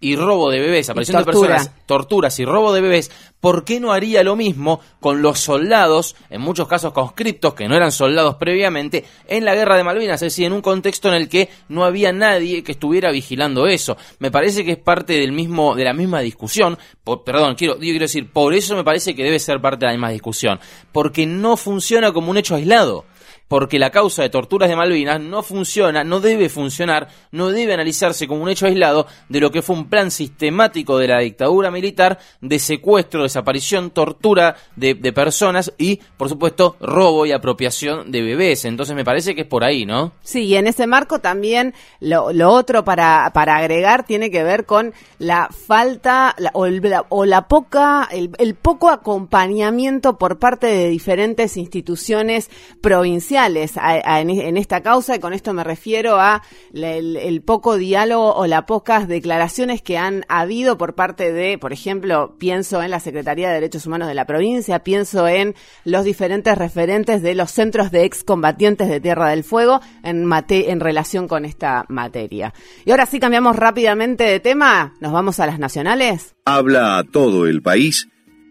y 0.00 0.16
robo 0.16 0.50
de 0.50 0.60
bebés, 0.60 0.88
aparición 0.90 1.18
de 1.18 1.24
personas, 1.24 1.70
torturas 1.86 2.38
y 2.40 2.44
robo 2.44 2.72
de 2.72 2.80
bebés, 2.80 3.10
¿por 3.40 3.64
qué 3.64 3.78
no 3.78 3.92
haría 3.92 4.24
lo 4.24 4.34
mismo 4.34 4.80
con 5.00 5.22
los 5.22 5.38
soldados, 5.38 6.16
en 6.30 6.40
muchos 6.40 6.66
casos 6.66 6.92
conscriptos, 6.92 7.54
que 7.54 7.68
no 7.68 7.76
eran 7.76 7.92
soldados 7.92 8.36
previamente, 8.36 9.04
en 9.28 9.44
la 9.44 9.54
guerra 9.54 9.76
de 9.76 9.84
Malvinas? 9.84 10.22
Es 10.22 10.32
decir, 10.32 10.46
en 10.46 10.52
un 10.52 10.62
contexto 10.62 11.08
en 11.08 11.14
el 11.14 11.28
que 11.28 11.48
no 11.68 11.84
había 11.84 12.12
nadie 12.12 12.64
que 12.64 12.72
estuviera 12.72 13.10
vigilando 13.10 13.66
eso. 13.66 13.96
Me 14.18 14.30
parece 14.30 14.64
que 14.64 14.72
es 14.72 14.78
parte 14.78 15.12
del 15.14 15.32
mismo, 15.32 15.74
de 15.74 15.84
la 15.84 15.92
misma 15.92 16.20
discusión. 16.20 16.78
Perdón, 17.24 17.54
quiero, 17.54 17.74
yo 17.74 17.80
quiero 17.80 18.00
decir, 18.00 18.28
por 18.30 18.54
eso 18.54 18.74
me 18.76 18.84
parece 18.84 19.14
que 19.14 19.22
debe 19.22 19.38
ser 19.38 19.60
parte 19.60 19.80
de 19.80 19.86
la 19.86 19.92
misma 19.92 20.10
discusión. 20.10 20.58
Porque 20.92 21.26
no 21.26 21.56
funciona 21.56 22.12
como 22.12 22.30
un 22.30 22.36
hecho 22.36 22.54
aislado 22.54 23.04
porque 23.48 23.78
la 23.78 23.90
causa 23.90 24.22
de 24.22 24.30
torturas 24.30 24.68
de 24.68 24.76
Malvinas 24.76 25.20
no 25.20 25.42
funciona, 25.42 26.04
no 26.04 26.20
debe 26.20 26.48
funcionar, 26.48 27.08
no 27.30 27.50
debe 27.50 27.74
analizarse 27.74 28.26
como 28.26 28.42
un 28.42 28.48
hecho 28.48 28.66
aislado 28.66 29.06
de 29.28 29.40
lo 29.40 29.50
que 29.50 29.62
fue 29.62 29.76
un 29.76 29.88
plan 29.88 30.10
sistemático 30.10 30.98
de 30.98 31.08
la 31.08 31.20
dictadura 31.20 31.70
militar 31.70 32.18
de 32.40 32.58
secuestro, 32.58 33.22
desaparición, 33.22 33.90
tortura 33.90 34.56
de, 34.74 34.96
personas 35.12 35.72
y, 35.78 36.00
por 36.16 36.28
supuesto, 36.28 36.76
robo 36.80 37.24
y 37.24 37.32
apropiación 37.32 38.10
de 38.10 38.22
bebés. 38.22 38.64
Entonces 38.64 38.94
me 38.94 39.04
parece 39.04 39.34
que 39.34 39.42
es 39.42 39.46
por 39.46 39.64
ahí, 39.64 39.86
¿no? 39.86 40.12
Sí, 40.22 40.44
y 40.44 40.56
en 40.56 40.66
ese 40.66 40.86
marco 40.86 41.20
también 41.20 41.74
lo, 42.00 42.26
otro 42.50 42.84
para, 42.84 43.30
para 43.32 43.56
agregar 43.56 44.04
tiene 44.04 44.30
que 44.30 44.42
ver 44.42 44.66
con 44.66 44.92
la 45.18 45.48
falta 45.48 46.34
o, 46.52 47.24
la, 47.24 47.48
poca, 47.48 48.08
el 48.10 48.54
poco 48.56 48.90
acompañamiento 48.90 50.18
por 50.18 50.38
parte 50.38 50.66
de 50.66 50.88
diferentes 50.88 51.56
instituciones 51.56 52.50
provinciales 52.80 53.35
en, 53.36 54.56
esta 54.56 54.82
causa 54.82 55.16
y 55.16 55.18
con 55.20 55.32
esto 55.32 55.52
me 55.52 55.64
refiero 55.64 56.18
a 56.18 56.42
el, 56.72 57.42
poco 57.42 57.76
diálogo 57.76 58.34
o 58.34 58.46
las 58.46 58.64
pocas 58.64 59.08
declaraciones 59.08 59.82
que 59.82 59.98
han 59.98 60.24
habido 60.28 60.78
por 60.78 60.94
parte 60.94 61.32
de, 61.32 61.58
por 61.58 61.72
ejemplo, 61.72 62.36
pienso 62.38 62.82
en 62.82 62.90
la 62.90 63.00
Secretaría 63.00 63.48
de 63.48 63.54
Derechos 63.54 63.86
Humanos 63.86 64.08
de 64.08 64.14
la 64.14 64.24
provincia, 64.24 64.80
pienso 64.80 65.28
en 65.28 65.54
los 65.84 66.04
diferentes 66.04 66.56
referentes 66.56 67.22
de 67.22 67.34
los 67.34 67.50
centros 67.50 67.90
de 67.90 68.04
excombatientes 68.04 68.88
de 68.88 69.00
Tierra 69.00 69.30
del 69.30 69.44
Fuego 69.44 69.80
en, 70.02 70.24
mate, 70.24 70.70
en 70.70 70.80
relación 70.80 71.28
con 71.28 71.44
esta 71.44 71.84
materia. 71.88 72.54
Y 72.84 72.90
ahora 72.92 73.06
sí 73.06 73.20
cambiamos 73.20 73.56
rápidamente 73.56 74.24
de 74.24 74.40
tema, 74.40 74.94
nos 75.00 75.12
vamos 75.12 75.40
a 75.40 75.46
las 75.46 75.58
nacionales. 75.58 76.34
Habla 76.44 76.98
a 76.98 77.04
todo 77.04 77.46
el 77.46 77.60
país 77.62 78.08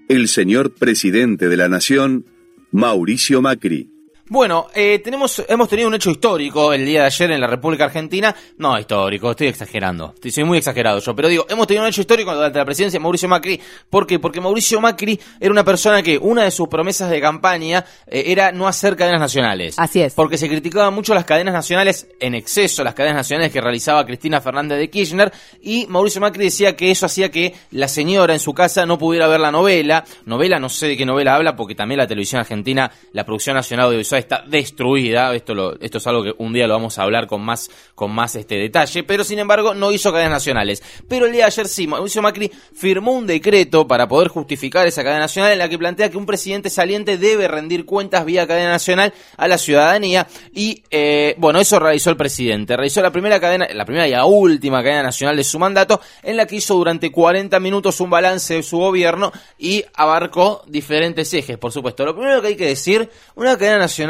el 0.08 0.28
señor 0.28 0.76
presidente 0.76 1.50
de 1.50 1.58
la 1.58 1.68
Nación, 1.68 2.26
Mauricio 2.72 3.42
Macri. 3.42 3.95
Bueno, 4.28 4.70
eh, 4.74 4.98
tenemos, 5.04 5.44
hemos 5.48 5.70
tenido 5.70 5.88
un 5.88 5.94
hecho 5.94 6.10
histórico 6.10 6.74
el 6.74 6.84
día 6.84 7.02
de 7.02 7.06
ayer 7.06 7.30
en 7.30 7.40
la 7.40 7.46
República 7.46 7.86
Argentina. 7.86 8.36
No 8.58 8.78
histórico, 8.80 9.30
estoy 9.30 9.48
exagerando. 9.48 10.16
Soy 10.32 10.44
muy 10.44 10.58
exagerado 10.58 10.98
yo. 10.98 11.16
Pero 11.16 11.28
digo, 11.28 11.46
hemos 11.48 11.68
tenido 11.68 11.84
un 11.84 11.90
hecho 11.90 12.02
histórico 12.02 12.34
durante 12.34 12.58
la 12.58 12.66
presidencia 12.66 12.98
de 12.98 13.04
Mauricio 13.04 13.30
Macri. 13.30 13.62
¿Por 13.88 14.08
qué? 14.08 14.18
Porque 14.18 14.42
Mauricio 14.42 14.82
Macri 14.82 15.20
era 15.40 15.52
una 15.52 15.64
persona 15.64 16.02
que 16.02 16.18
una 16.18 16.42
de 16.42 16.50
sus 16.50 16.68
promesas 16.68 17.12
de 17.12 17.22
campaña 17.22 17.86
eh, 18.08 18.24
era 18.26 18.52
no 18.52 18.68
hacer 18.68 18.96
cadenas 18.96 19.20
nacionales. 19.20 19.76
Así 19.78 20.02
es. 20.02 20.16
Porque 20.16 20.40
se 20.40 20.50
criticaban 20.50 20.96
mucho 20.96 21.14
las 21.14 21.26
cadenas 21.26 21.54
nacionales 21.54 22.08
en 22.20 22.34
exceso, 22.34 22.84
las 22.84 22.96
cadenas 22.96 23.18
nacionales 23.18 23.54
que 23.54 23.62
realizaba 23.62 24.08
Cristina 24.08 24.42
Fernández 24.42 24.80
de 24.80 24.90
Kirchner. 24.90 25.32
Y 25.62 25.86
Mauricio 25.86 26.20
Macri 26.20 26.46
decía 26.46 26.76
que 26.76 26.90
eso 26.90 27.06
hacía 27.06 27.30
que 27.30 27.54
la 27.70 27.88
señora 27.88 28.34
en 28.34 28.40
su 28.40 28.56
casa 28.56 28.88
no 28.88 28.98
pudiera 28.98 29.28
ver 29.28 29.40
la 29.40 29.52
novela. 29.52 30.04
Novela, 30.26 30.58
no 30.58 30.70
sé 30.70 30.88
de 30.88 30.98
qué 30.98 31.06
novela 31.06 31.36
habla, 31.36 31.56
porque 31.56 31.76
también 31.76 32.00
la 32.00 32.08
televisión 32.08 32.40
argentina, 32.40 32.92
la 33.14 33.24
producción 33.24 33.56
nacional 33.56 33.86
audiovisual 33.86 34.15
está 34.18 34.44
destruida. 34.48 35.34
Esto, 35.36 35.80
esto 35.80 35.98
es 35.98 36.08
algo 36.08 36.24
que 36.24 36.34
un 36.38 36.54
día 36.54 36.68
lo 36.68 36.74
vamos 36.74 36.98
a 36.98 37.04
hablar 37.04 37.28
con 37.28 37.42
más, 37.42 37.70
con 37.96 38.12
más 38.12 38.36
este 38.36 38.56
detalle. 38.56 39.04
Pero 39.04 39.24
sin 39.24 39.40
embargo, 39.40 39.74
no 39.74 39.92
hizo 39.92 40.12
cadenas 40.12 40.32
nacionales. 40.32 40.84
Pero 41.08 41.26
el 41.26 41.32
día 41.32 41.42
de 41.42 41.48
ayer 41.48 41.68
sí, 41.68 41.88
Mauricio 41.88 42.22
Macri 42.22 42.52
firmó 42.74 43.14
un 43.14 43.28
decreto 43.28 43.88
para 43.88 44.08
poder 44.08 44.28
justificar 44.28 44.88
esa 44.88 45.04
cadena 45.04 45.22
nacional 45.22 45.52
en 45.52 45.60
la 45.60 45.70
que 45.70 45.78
plantea 45.78 46.10
que 46.10 46.18
un 46.18 46.26
presidente 46.26 46.70
saliente 46.70 47.18
debe 47.18 47.48
rendir 47.48 47.86
cuentas 47.86 48.26
vía 48.26 48.48
cadena 48.48 48.72
nacional 48.72 49.14
a 49.38 49.48
la 49.48 49.58
ciudadanía. 49.58 50.28
Y 50.54 50.84
eh, 50.90 51.36
bueno, 51.38 51.60
eso 51.60 51.80
realizó 51.80 52.10
el 52.10 52.18
presidente. 52.18 52.76
Realizó 52.76 53.02
la 53.02 53.12
primera 53.12 53.40
cadena, 53.40 53.68
la 53.74 53.86
primera 53.86 54.08
y 54.08 54.12
la 54.12 54.26
última 54.26 54.84
cadena 54.84 55.04
nacional 55.04 55.36
de 55.36 55.44
su 55.44 55.60
mandato, 55.60 56.02
en 56.24 56.38
la 56.38 56.46
que 56.46 56.58
hizo 56.58 56.76
durante 56.76 57.12
40 57.12 57.60
minutos 57.60 58.00
un 58.00 58.10
balance 58.10 58.56
de 58.56 58.64
su 58.64 58.78
gobierno 58.78 59.32
y 59.58 59.84
abarcó 59.94 60.64
diferentes 60.68 61.34
ejes, 61.34 61.58
por 61.58 61.72
supuesto. 61.72 62.06
Lo 62.06 62.16
primero 62.16 62.42
que 62.42 62.48
hay 62.48 62.56
que 62.56 62.68
decir, 62.68 63.10
una 63.36 63.58
cadena 63.58 63.80
nacional 63.80 64.05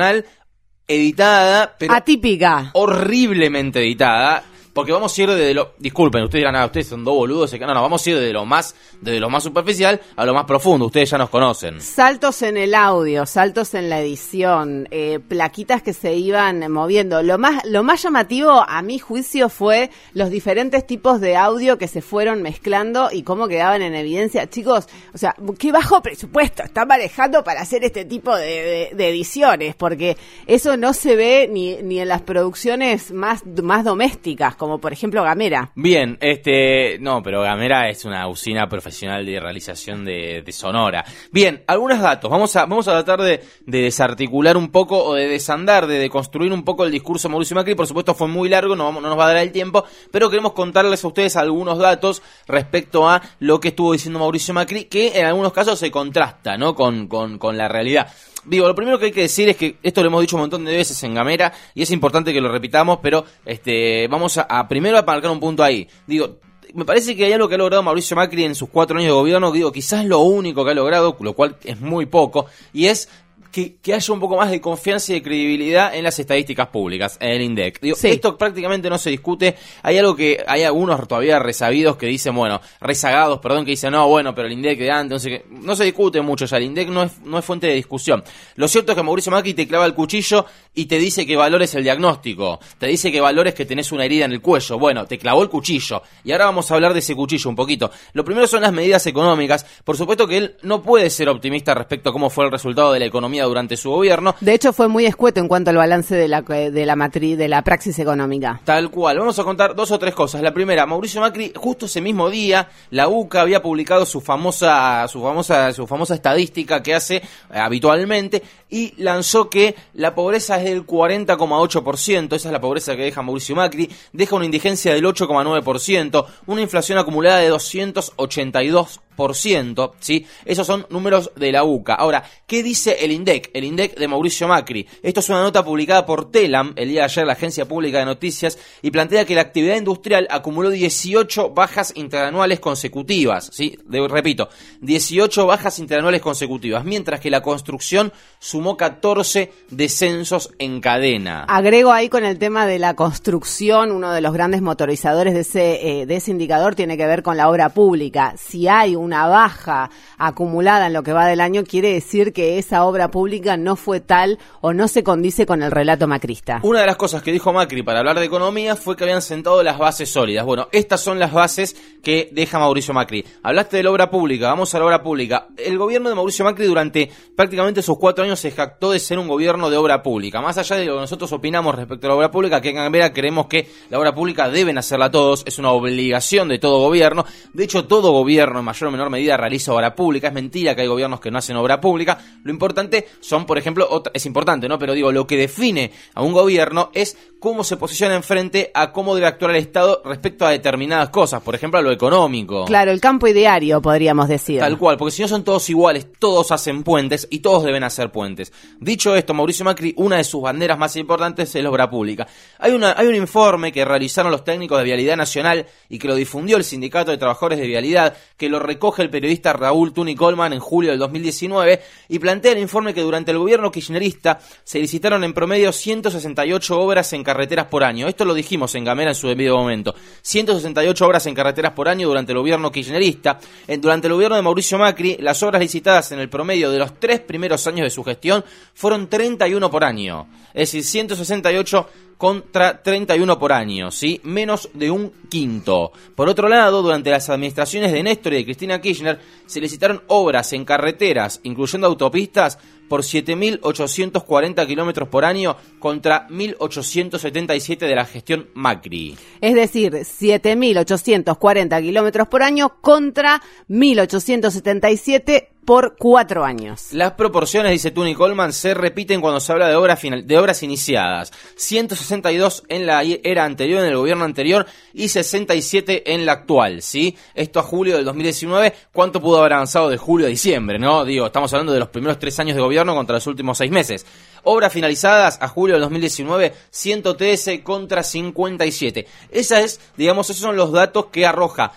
editada, 0.88 1.76
pero 1.78 1.94
Atípica. 1.94 2.70
horriblemente 2.74 3.80
editada. 3.80 4.44
Porque 4.76 4.92
vamos 4.92 5.18
a 5.18 5.22
ir 5.24 5.30
desde 5.30 5.54
lo. 5.54 5.72
Disculpen, 5.80 6.24
ustedes 6.24 6.42
dirán, 6.42 6.58
ah, 6.58 6.66
ustedes 6.66 6.88
son 6.90 7.06
dos 7.06 7.16
boludos. 7.16 7.54
No, 7.58 7.74
no, 7.74 7.82
vamos 7.82 8.06
a 8.06 8.10
ir 8.10 8.18
desde 8.18 8.34
lo 8.34 8.44
más, 8.46 8.76
desde 9.00 9.22
lo 9.22 9.30
más 9.30 9.42
superficial 9.42 10.02
a 10.18 10.26
lo 10.26 10.34
más 10.34 10.44
profundo. 10.44 10.88
Ustedes 10.88 11.10
ya 11.10 11.18
nos 11.18 11.30
conocen. 11.30 11.80
Saltos 11.80 12.42
en 12.42 12.58
el 12.58 12.76
audio, 12.76 13.26
saltos 13.26 13.74
en 13.74 13.90
la 13.90 14.02
edición, 14.02 14.86
eh, 14.92 15.20
plaquitas 15.26 15.82
que 15.82 15.94
se 15.94 16.16
iban 16.16 16.70
moviendo. 16.70 17.24
Lo 17.24 17.38
más, 17.38 17.64
lo 17.64 17.84
más 17.84 18.04
llamativo, 18.04 18.52
a 18.68 18.82
mi 18.82 19.00
juicio, 19.00 19.48
fue 19.48 19.92
los 20.14 20.30
diferentes 20.30 20.86
tipos 20.86 21.22
de 21.22 21.38
audio 21.38 21.78
que 21.78 21.88
se 21.88 22.02
fueron 22.02 22.42
mezclando 22.42 23.08
y 23.14 23.24
cómo 23.24 23.48
quedaban 23.48 23.82
en 23.82 23.96
evidencia. 23.96 24.50
Chicos, 24.50 24.90
o 25.14 25.18
sea, 25.18 25.34
qué 25.58 25.72
bajo 25.72 26.02
presupuesto 26.02 26.64
está 26.64 26.86
manejando 26.86 27.46
para 27.46 27.62
hacer 27.62 27.86
este 27.86 28.04
tipo 28.04 28.36
de, 28.36 28.46
de- 28.46 28.90
de 28.94 29.10
ediciones, 29.10 29.74
porque 29.74 30.18
eso 30.48 30.76
no 30.76 30.92
se 30.92 31.16
ve 31.16 31.48
ni, 31.50 31.78
ni 31.82 32.00
en 32.00 32.10
las 32.10 32.24
producciones 32.24 33.14
más, 33.14 33.46
más 33.64 33.86
domésticas, 33.86 34.56
como 34.66 34.80
por 34.80 34.92
ejemplo 34.92 35.22
Gamera. 35.24 35.72
Bien, 35.76 36.18
este, 36.22 36.98
no, 37.00 37.22
pero 37.22 37.42
Gamera 37.42 37.88
es 37.88 38.04
una 38.04 38.28
usina 38.28 38.68
profesional 38.68 39.24
de 39.24 39.40
realización 39.40 40.04
de, 40.04 40.42
de 40.44 40.52
sonora. 40.52 41.06
Bien, 41.32 41.64
algunos 41.68 42.02
datos. 42.02 42.32
Vamos 42.32 42.56
a, 42.56 42.66
vamos 42.66 42.88
a 42.88 42.94
tratar 42.94 43.22
de, 43.22 43.44
de 43.66 43.82
desarticular 43.82 44.58
un 44.58 44.70
poco 44.70 45.04
o 45.04 45.14
de 45.14 45.28
desandar, 45.28 45.86
de 45.86 46.00
deconstruir 46.00 46.52
un 46.52 46.64
poco 46.64 46.84
el 46.84 46.92
discurso 46.92 47.28
de 47.28 47.34
Mauricio 47.34 47.56
Macri. 47.56 47.76
Por 47.76 47.86
supuesto 47.86 48.16
fue 48.16 48.28
muy 48.28 48.50
largo, 48.50 48.76
no, 48.76 48.92
no 48.92 49.02
nos 49.02 49.20
va 49.20 49.26
a 49.26 49.34
dar 49.34 49.38
el 49.38 49.52
tiempo, 49.52 49.86
pero 50.12 50.30
queremos 50.30 50.54
contarles 50.54 51.04
a 51.04 51.08
ustedes 51.08 51.36
algunos 51.36 51.78
datos 51.78 52.24
respecto 52.48 53.08
a 53.08 53.22
lo 53.40 53.60
que 53.60 53.68
estuvo 53.68 53.94
diciendo 53.94 54.18
Mauricio 54.18 54.54
Macri, 54.56 54.86
que 54.86 55.20
en 55.20 55.26
algunos 55.26 55.54
casos 55.54 55.78
se 55.78 55.92
contrasta, 55.92 56.58
¿no? 56.58 56.74
Con, 56.74 57.08
con, 57.08 57.38
con 57.38 57.56
la 57.56 57.68
realidad. 57.68 58.08
Digo, 58.46 58.68
lo 58.68 58.76
primero 58.76 59.00
que 59.00 59.06
hay 59.06 59.12
que 59.12 59.22
decir 59.22 59.50
es 59.50 59.58
que 59.58 59.78
esto 59.82 60.02
lo 60.02 60.08
hemos 60.08 60.22
dicho 60.22 60.36
un 60.36 60.44
montón 60.44 60.66
de 60.66 60.76
veces 60.76 61.02
en 61.04 61.14
Gamera 61.14 61.52
y 61.74 61.82
es 61.82 61.92
importante 61.92 62.32
que 62.32 62.42
lo 62.42 62.52
repitamos, 62.52 63.00
pero 63.02 63.26
este 63.46 64.08
vamos 64.08 64.38
a, 64.38 64.68
primero 64.68 64.98
a 64.98 65.02
marcar 65.02 65.32
un 65.32 65.40
punto 65.40 65.64
ahí. 65.64 65.88
Digo, 66.06 66.40
me 66.76 66.86
parece 66.86 67.16
que 67.16 67.26
hay 67.26 67.34
algo 67.34 67.48
que 67.48 67.56
ha 67.56 67.58
logrado 67.58 67.82
Mauricio 67.82 68.16
Macri 68.16 68.44
en 68.44 68.54
sus 68.54 68.70
cuatro 68.70 68.98
años 68.98 69.08
de 69.08 69.14
gobierno, 69.14 69.52
digo, 69.52 69.72
quizás 69.72 70.06
lo 70.06 70.20
único 70.20 70.66
que 70.66 70.72
ha 70.72 70.74
logrado, 70.76 71.16
lo 71.20 71.34
cual 71.34 71.58
es 71.64 71.80
muy 71.80 72.06
poco, 72.06 72.48
y 72.74 72.88
es 72.88 73.10
que, 73.56 73.78
que 73.78 73.94
haya 73.94 74.14
un 74.14 74.20
poco 74.20 74.36
más 74.36 74.52
de 74.52 74.60
confianza 74.60 75.14
y 75.14 75.16
de 75.16 75.24
credibilidad 75.24 75.96
en 75.96 76.04
las 76.04 76.20
estadísticas 76.20 76.68
públicas, 76.68 77.18
en 77.22 77.30
el 77.30 77.42
INDEC. 77.42 77.80
Digo, 77.80 77.96
Sí. 77.96 78.10
Esto 78.10 78.38
prácticamente 78.38 78.90
no 78.90 78.98
se 78.98 79.12
discute. 79.12 79.56
Hay 79.82 79.98
algo 79.98 80.14
que, 80.14 80.44
hay 80.46 80.64
algunos 80.64 81.08
todavía 81.08 81.40
resabidos 81.40 81.96
que 81.96 82.06
dicen, 82.06 82.36
bueno, 82.36 82.60
rezagados, 82.82 83.40
perdón, 83.40 83.64
que 83.64 83.72
dicen, 83.72 83.94
no, 83.94 84.10
bueno, 84.10 84.36
pero 84.36 84.48
el 84.48 84.54
INDEC 84.56 84.80
de 84.80 84.92
antes, 84.92 85.14
no 85.14 85.20
sé 85.20 85.30
qué. 85.30 85.46
No 85.50 85.74
se 85.74 85.86
discute 85.86 86.20
mucho 86.20 86.44
ya, 86.46 86.58
el 86.58 86.64
INDEC 86.64 86.90
no 86.90 87.04
es, 87.04 87.22
no 87.22 87.40
es 87.40 87.46
fuente 87.46 87.68
de 87.68 87.76
discusión. 87.76 88.26
Lo 88.56 88.68
cierto 88.68 88.92
es 88.92 88.98
que 88.98 89.04
Mauricio 89.04 89.32
Macri 89.32 89.54
te 89.54 89.66
clava 89.66 89.86
el 89.86 89.94
cuchillo 89.94 90.46
y 90.74 90.88
te 90.88 90.98
dice 90.98 91.26
que 91.26 91.38
valores 91.38 91.74
el 91.76 91.84
diagnóstico. 91.84 92.60
Te 92.78 92.88
dice 92.88 93.10
que 93.10 93.22
valores 93.22 93.54
que 93.54 93.66
tenés 93.66 93.90
una 93.94 94.04
herida 94.04 94.26
en 94.26 94.34
el 94.34 94.42
cuello. 94.42 94.78
Bueno, 94.78 95.06
te 95.06 95.18
clavó 95.18 95.42
el 95.42 95.50
cuchillo. 95.50 96.02
Y 96.26 96.34
ahora 96.34 96.46
vamos 96.48 96.70
a 96.70 96.74
hablar 96.74 96.92
de 96.92 97.00
ese 97.00 97.16
cuchillo 97.16 97.50
un 97.50 97.56
poquito. 97.56 97.90
Lo 98.12 98.26
primero 98.26 98.48
son 98.48 98.64
las 98.64 98.74
medidas 98.74 99.08
económicas. 99.08 99.66
Por 99.86 99.96
supuesto 99.96 100.28
que 100.28 100.38
él 100.40 100.58
no 100.64 100.82
puede 100.82 101.10
ser 101.10 101.30
optimista 101.30 101.74
respecto 101.74 102.10
a 102.10 102.12
cómo 102.12 102.30
fue 102.30 102.44
el 102.44 102.52
resultado 102.52 102.92
de 102.92 103.00
la 103.00 103.06
economía 103.06 103.45
durante 103.46 103.78
su 103.78 103.90
gobierno. 103.90 104.36
De 104.42 104.54
hecho, 104.54 104.74
fue 104.74 104.88
muy 104.88 105.06
escueto 105.06 105.40
en 105.40 105.48
cuanto 105.48 105.70
al 105.70 105.78
balance 105.78 106.16
de 106.16 106.28
la, 106.28 106.42
de 106.42 106.86
la 106.86 106.96
matriz, 106.96 107.38
de 107.38 107.48
la 107.48 107.64
praxis 107.64 107.98
económica. 108.00 108.62
Tal 108.64 108.90
cual. 108.90 109.20
Vamos 109.20 109.38
a 109.40 109.44
contar 109.44 109.76
dos 109.76 109.92
o 109.92 110.00
tres 110.00 110.14
cosas. 110.14 110.42
La 110.42 110.54
primera, 110.54 110.86
Mauricio 110.86 111.22
Macri, 111.22 111.52
justo 111.56 111.86
ese 111.86 112.02
mismo 112.02 112.30
día, 112.30 112.70
la 112.92 113.08
UCA 113.08 113.42
había 113.42 113.62
publicado 113.62 114.06
su 114.06 114.22
famosa, 114.22 115.08
su 115.08 115.22
famosa, 115.22 115.74
su 115.74 115.88
famosa 115.88 116.16
estadística 116.16 116.84
que 116.84 116.96
hace 116.96 117.18
eh, 117.18 117.24
habitualmente 117.54 118.44
y 118.76 118.94
lanzó 118.98 119.50
que 119.50 119.74
la 119.94 120.14
pobreza 120.16 120.58
es 120.58 120.66
del 120.66 120.86
40,8%. 120.86 122.36
Esa 122.36 122.50
es 122.50 122.52
la 122.52 122.60
pobreza 122.60 122.98
que 122.98 123.04
deja 123.04 123.22
Mauricio 123.22 123.56
Macri. 123.56 123.90
Deja 124.12 124.36
una 124.36 124.44
indigencia 124.44 124.94
del 124.94 125.06
8,9%, 125.06 126.26
una 126.48 126.62
inflación 126.62 126.98
acumulada 126.98 127.38
de 127.38 127.54
282%. 127.54 129.94
¿sí? 130.00 130.26
Esos 130.44 130.68
son 130.68 130.86
números 130.90 131.32
de 131.38 131.54
la 131.54 131.64
UCA. 131.64 131.94
Ahora, 131.94 132.26
¿qué 132.46 132.64
dice 132.64 132.98
el 133.00 133.14
INDEC? 133.14 133.50
El 133.54 133.64
INDEC 133.64 133.98
de 133.98 134.10
Mauricio 134.10 134.50
Macri. 134.50 134.86
Esto 135.02 135.22
es 135.22 135.30
una 135.30 135.42
nota 135.42 135.64
publicada 135.64 136.06
por 136.06 136.30
Telam 136.30 136.74
el 136.76 136.90
día 136.90 137.00
de 137.02 137.06
ayer, 137.06 137.26
la 137.26 137.32
agencia 137.32 137.66
pública 137.66 138.00
de 138.00 138.06
noticias, 138.06 138.58
y 138.82 138.92
plantea 138.92 139.24
que 139.24 139.36
la 139.36 139.42
actividad 139.42 139.78
industrial 139.78 140.28
acumuló 140.30 140.70
18 140.70 141.52
bajas 141.52 141.94
interanuales 141.96 142.60
consecutivas. 142.60 143.50
¿sí? 143.54 143.80
Repito, 143.88 144.50
18 144.82 145.46
bajas 145.46 145.80
interanuales 145.80 146.22
consecutivas, 146.22 146.84
mientras 146.84 147.22
que 147.22 147.30
la 147.30 147.42
construcción 147.42 148.12
sumó 148.40 148.65
14 148.74 149.52
descensos 149.70 150.52
en 150.58 150.82
cadena. 150.82 151.46
Agrego 151.48 151.92
ahí 151.92 152.10
con 152.10 152.26
el 152.26 152.40
tema 152.40 152.66
de 152.66 152.80
la 152.80 152.96
construcción, 152.96 153.92
uno 153.92 154.12
de 154.12 154.22
los 154.22 154.34
grandes 154.34 154.62
motorizadores 154.62 155.36
de 155.36 155.42
ese, 155.42 156.02
eh, 156.02 156.06
de 156.06 156.16
ese 156.16 156.32
indicador 156.32 156.74
tiene 156.74 156.98
que 156.98 157.06
ver 157.06 157.22
con 157.22 157.38
la 157.38 157.50
obra 157.50 157.70
pública. 157.70 158.34
Si 158.38 158.68
hay 158.68 158.96
una 158.96 159.28
baja 159.28 159.90
acumulada 160.18 160.88
en 160.88 160.94
lo 160.94 161.04
que 161.04 161.14
va 161.14 161.28
del 161.28 161.42
año, 161.42 161.64
quiere 161.64 161.94
decir 161.94 162.34
que 162.34 162.58
esa 162.58 162.84
obra 162.84 163.12
pública 163.12 163.58
no 163.58 163.76
fue 163.76 164.00
tal 164.00 164.40
o 164.62 164.74
no 164.74 164.88
se 164.88 165.04
condice 165.04 165.46
con 165.46 165.62
el 165.62 165.72
relato 165.72 166.08
macrista. 166.08 166.60
Una 166.64 166.82
de 166.82 166.88
las 166.88 166.96
cosas 166.96 167.22
que 167.22 167.32
dijo 167.32 167.54
Macri 167.54 167.84
para 167.84 168.00
hablar 168.00 168.20
de 168.20 168.26
economía 168.26 168.76
fue 168.76 168.96
que 168.96 169.04
habían 169.04 169.22
sentado 169.22 169.62
las 169.64 169.78
bases 169.78 170.10
sólidas. 170.10 170.46
Bueno, 170.46 170.68
estas 170.72 171.02
son 171.02 171.20
las 171.20 171.32
bases 171.32 171.76
que 172.04 172.30
deja 172.32 172.60
Mauricio 172.60 172.94
Macri. 172.94 173.26
Hablaste 173.44 173.78
de 173.78 173.84
la 173.84 173.92
obra 173.92 174.10
pública, 174.10 174.50
vamos 174.50 174.74
a 174.74 174.80
la 174.80 174.86
obra 174.86 175.04
pública. 175.04 175.48
El 175.58 175.78
gobierno 175.78 176.10
de 176.10 176.16
Mauricio 176.16 176.46
Macri 176.46 176.66
durante 176.66 177.10
prácticamente 177.36 177.82
sus 177.82 177.98
cuatro 177.98 178.24
años 178.24 178.45
se 178.46 178.52
jactó 178.52 178.92
de 178.92 179.00
ser 179.00 179.18
un 179.18 179.28
gobierno 179.28 179.72
de 179.72 179.78
obra 179.78 180.04
pública. 180.04 180.40
Más 180.40 180.56
allá 180.60 180.76
de 180.76 180.86
lo 180.86 180.94
que 180.96 181.00
nosotros 181.02 181.32
opinamos 181.32 181.74
respecto 181.74 182.06
a 182.06 182.10
la 182.10 182.16
obra 182.16 182.30
pública, 182.30 182.62
que 182.62 182.70
en 182.70 182.76
Canberra 182.76 183.12
creemos 183.12 183.48
que 183.48 183.68
la 183.90 183.98
obra 183.98 184.14
pública 184.14 184.50
deben 184.50 184.78
hacerla 184.78 185.10
todos, 185.10 185.42
es 185.48 185.58
una 185.58 185.72
obligación 185.72 186.48
de 186.48 186.60
todo 186.60 186.78
gobierno. 186.80 187.26
De 187.54 187.64
hecho, 187.64 187.86
todo 187.86 188.12
gobierno 188.12 188.60
en 188.60 188.66
mayor 188.66 188.88
o 188.90 188.92
menor 188.92 189.10
medida 189.10 189.36
realiza 189.36 189.74
obra 189.74 189.96
pública. 189.96 190.28
Es 190.28 190.34
mentira 190.34 190.76
que 190.76 190.82
hay 190.82 190.88
gobiernos 190.88 191.20
que 191.20 191.32
no 191.32 191.40
hacen 191.40 191.56
obra 191.58 191.82
pública. 191.82 192.20
Lo 192.44 192.52
importante 192.52 193.08
son, 193.20 193.48
por 193.48 193.58
ejemplo, 193.58 193.88
otra- 193.90 194.12
es 194.14 194.26
importante, 194.28 194.68
¿no? 194.70 194.78
Pero 194.78 194.94
digo, 194.94 195.12
lo 195.12 195.26
que 195.26 195.38
define 195.38 195.92
a 196.14 196.22
un 196.22 196.34
gobierno 196.34 196.92
es 196.94 197.18
cómo 197.40 197.64
se 197.64 197.78
posiciona 197.78 198.16
enfrente 198.16 198.70
a 198.76 198.92
cómo 198.92 199.16
debe 199.16 199.28
actuar 199.28 199.52
el 199.52 199.58
Estado 199.58 200.02
respecto 200.06 200.46
a 200.46 200.52
determinadas 200.52 201.10
cosas, 201.10 201.42
por 201.42 201.56
ejemplo, 201.56 201.80
a 201.80 201.82
lo 201.84 201.92
económico. 201.92 202.66
Claro, 202.66 202.92
el 202.92 203.02
campo 203.02 203.28
ideario, 203.28 203.82
podríamos 203.82 204.28
decir. 204.28 204.60
Tal 204.60 204.78
cual, 204.78 204.98
porque 204.98 205.12
si 205.12 205.22
no 205.24 205.28
son 205.28 205.44
todos 205.44 205.70
iguales, 205.70 206.08
todos 206.20 206.52
hacen 206.52 206.84
puentes 206.84 207.28
y 207.30 207.40
todos 207.40 207.64
deben 207.64 207.84
hacer 207.84 208.12
puentes. 208.12 208.35
Dicho 208.80 209.16
esto, 209.16 209.34
Mauricio 209.34 209.66
Macri, 209.66 209.94
una 209.98 210.18
de 210.18 210.24
sus 210.24 210.42
banderas 210.42 210.78
más 210.78 210.96
importantes 210.96 211.56
es 211.56 211.64
la 211.64 211.70
obra 211.70 211.90
pública. 211.90 212.28
Hay, 212.60 212.72
hay 212.72 213.08
un 213.08 213.16
informe 213.16 213.72
que 213.72 213.86
realizaron 213.86 214.32
los 214.32 214.44
técnicos 214.44 214.78
de 214.78 214.84
Vialidad 214.84 215.18
Nacional 215.18 215.66
y 215.90 216.00
que 216.00 216.08
lo 216.08 216.16
difundió 216.16 216.58
el 216.58 216.64
Sindicato 216.64 217.12
de 217.12 217.18
Trabajadores 217.18 217.60
de 217.60 217.68
Vialidad, 217.68 218.16
que 218.38 218.50
lo 218.50 218.60
recoge 218.60 219.02
el 219.02 219.10
periodista 219.10 219.54
Raúl 219.54 219.94
Tuni 219.94 220.16
Colman 220.16 220.54
en 220.54 220.60
julio 220.60 220.92
del 220.92 221.00
2019 221.00 221.82
y 222.10 222.20
plantea 222.20 222.54
el 222.54 222.60
informe 222.60 222.94
que 222.94 223.02
durante 223.02 223.32
el 223.32 223.38
gobierno 223.38 223.72
kirchnerista 223.72 224.40
se 224.64 224.80
licitaron 224.80 225.24
en 225.24 225.34
promedio 225.34 225.72
168 225.72 226.80
obras 226.80 227.14
en 227.14 227.24
carreteras 227.24 227.68
por 227.68 227.84
año. 227.84 228.08
Esto 228.08 228.26
lo 228.26 228.34
dijimos 228.34 228.76
en 228.76 228.84
Gamera 228.84 229.12
en 229.12 229.16
su 229.16 229.28
debido 229.28 229.58
momento. 229.58 229.96
168 230.22 231.06
obras 231.06 231.26
en 231.28 231.36
carreteras 231.36 231.74
por 231.74 231.88
año 231.88 232.08
durante 232.08 232.32
el 232.32 232.40
gobierno 232.40 232.72
kirchnerista. 232.72 233.40
Durante 233.80 234.08
el 234.08 234.14
gobierno 234.14 234.36
de 234.36 234.42
Mauricio 234.42 234.78
Macri, 234.78 235.18
las 235.20 235.42
obras 235.44 235.62
licitadas 235.62 236.12
en 236.12 236.20
el 236.20 236.30
promedio 236.30 236.72
de 236.72 236.80
los 236.80 237.00
tres 237.00 237.20
primeros 237.20 237.66
años 237.68 237.84
de 237.84 237.90
su 237.90 238.04
gestión 238.04 238.25
fueron 238.74 239.08
31 239.08 239.70
por 239.72 239.84
año. 239.84 240.28
Es 240.54 240.72
decir, 240.72 240.84
168 240.84 241.90
contra 242.18 242.82
31 242.82 243.38
por 243.38 243.52
año, 243.52 243.92
¿sí? 243.92 244.22
Menos 244.24 244.70
de 244.74 244.90
un 244.90 245.12
quinto. 245.30 245.92
Por 246.16 246.30
otro 246.30 246.48
lado, 246.48 246.82
durante 246.82 247.10
las 247.10 247.30
administraciones 247.30 247.92
de 247.92 248.04
Néstor 248.04 248.34
y 248.34 248.38
de 248.38 248.46
Cristina 248.46 248.82
Kirchner, 248.82 249.20
se 249.46 249.60
licitaron 249.60 250.02
obras 250.08 250.54
en 250.54 250.66
carreteras, 250.66 251.40
incluyendo 251.44 251.88
autopistas, 251.88 252.58
por 252.88 253.02
7.840 253.02 254.68
kilómetros 254.68 255.10
por 255.10 255.26
año 255.26 255.58
contra 255.80 256.28
1.877 256.28 257.80
de 257.80 257.96
la 257.96 258.06
gestión 258.06 258.50
Macri. 258.54 259.18
Es 259.42 259.56
decir, 259.56 259.94
7.840 259.94 261.82
kilómetros 261.82 262.28
por 262.28 262.44
año 262.44 262.78
contra 262.82 263.42
1.877 263.70 265.55
por 265.66 265.96
cuatro 265.98 266.46
años. 266.46 266.94
Las 266.94 267.14
proporciones, 267.14 267.72
dice 267.72 267.92
Tony 267.92 268.14
Coleman, 268.14 268.54
se 268.54 268.74
repiten 268.74 269.20
cuando 269.20 269.40
se 269.40 269.52
habla 269.52 269.68
de, 269.68 269.76
obras 269.76 270.00
final, 270.00 270.26
de 270.26 270.38
obras 270.38 270.62
iniciadas. 270.64 271.34
162 271.58 272.64
en 272.70 272.86
la 272.86 273.02
era 273.02 273.44
anterior, 273.44 273.82
en 273.82 273.90
el 273.90 273.98
gobierno 273.98 274.24
anterior, 274.26 274.66
y 274.94 275.10
67 275.10 276.14
en 276.14 276.26
la 276.26 276.34
actual, 276.34 276.82
¿sí? 276.82 277.18
Esto 277.34 277.60
a 277.60 277.64
julio 277.64 277.96
del 277.96 278.06
2019, 278.06 278.74
¿cuánto 278.94 279.20
pudo 279.20 279.40
haber 279.40 279.54
avanzado 279.54 279.90
de 279.90 279.98
julio 279.98 280.28
a 280.28 280.30
diciembre, 280.30 280.78
no? 280.78 281.04
Digo, 281.04 281.26
estamos 281.26 281.52
hablando 281.54 281.74
de 281.74 281.80
los 281.80 281.90
primeros 281.90 282.20
tres 282.20 282.40
años 282.40 282.56
de 282.56 282.62
gobierno 282.62 282.94
contra 282.94 283.16
los 283.16 283.28
últimos 283.28 283.58
seis 283.58 283.72
meses. 283.72 284.06
Obras 284.44 284.72
finalizadas 284.72 285.40
a 285.42 285.48
julio 285.48 285.76
del 285.76 285.82
2019, 285.82 286.54
113 286.70 287.64
contra 287.64 288.04
57. 288.04 289.08
Esa 289.32 289.62
es, 289.62 289.80
digamos, 289.98 290.30
esos 290.30 290.42
son 290.42 290.56
los 290.56 290.72
datos 290.72 291.08
que 291.08 291.26
arroja 291.26 291.74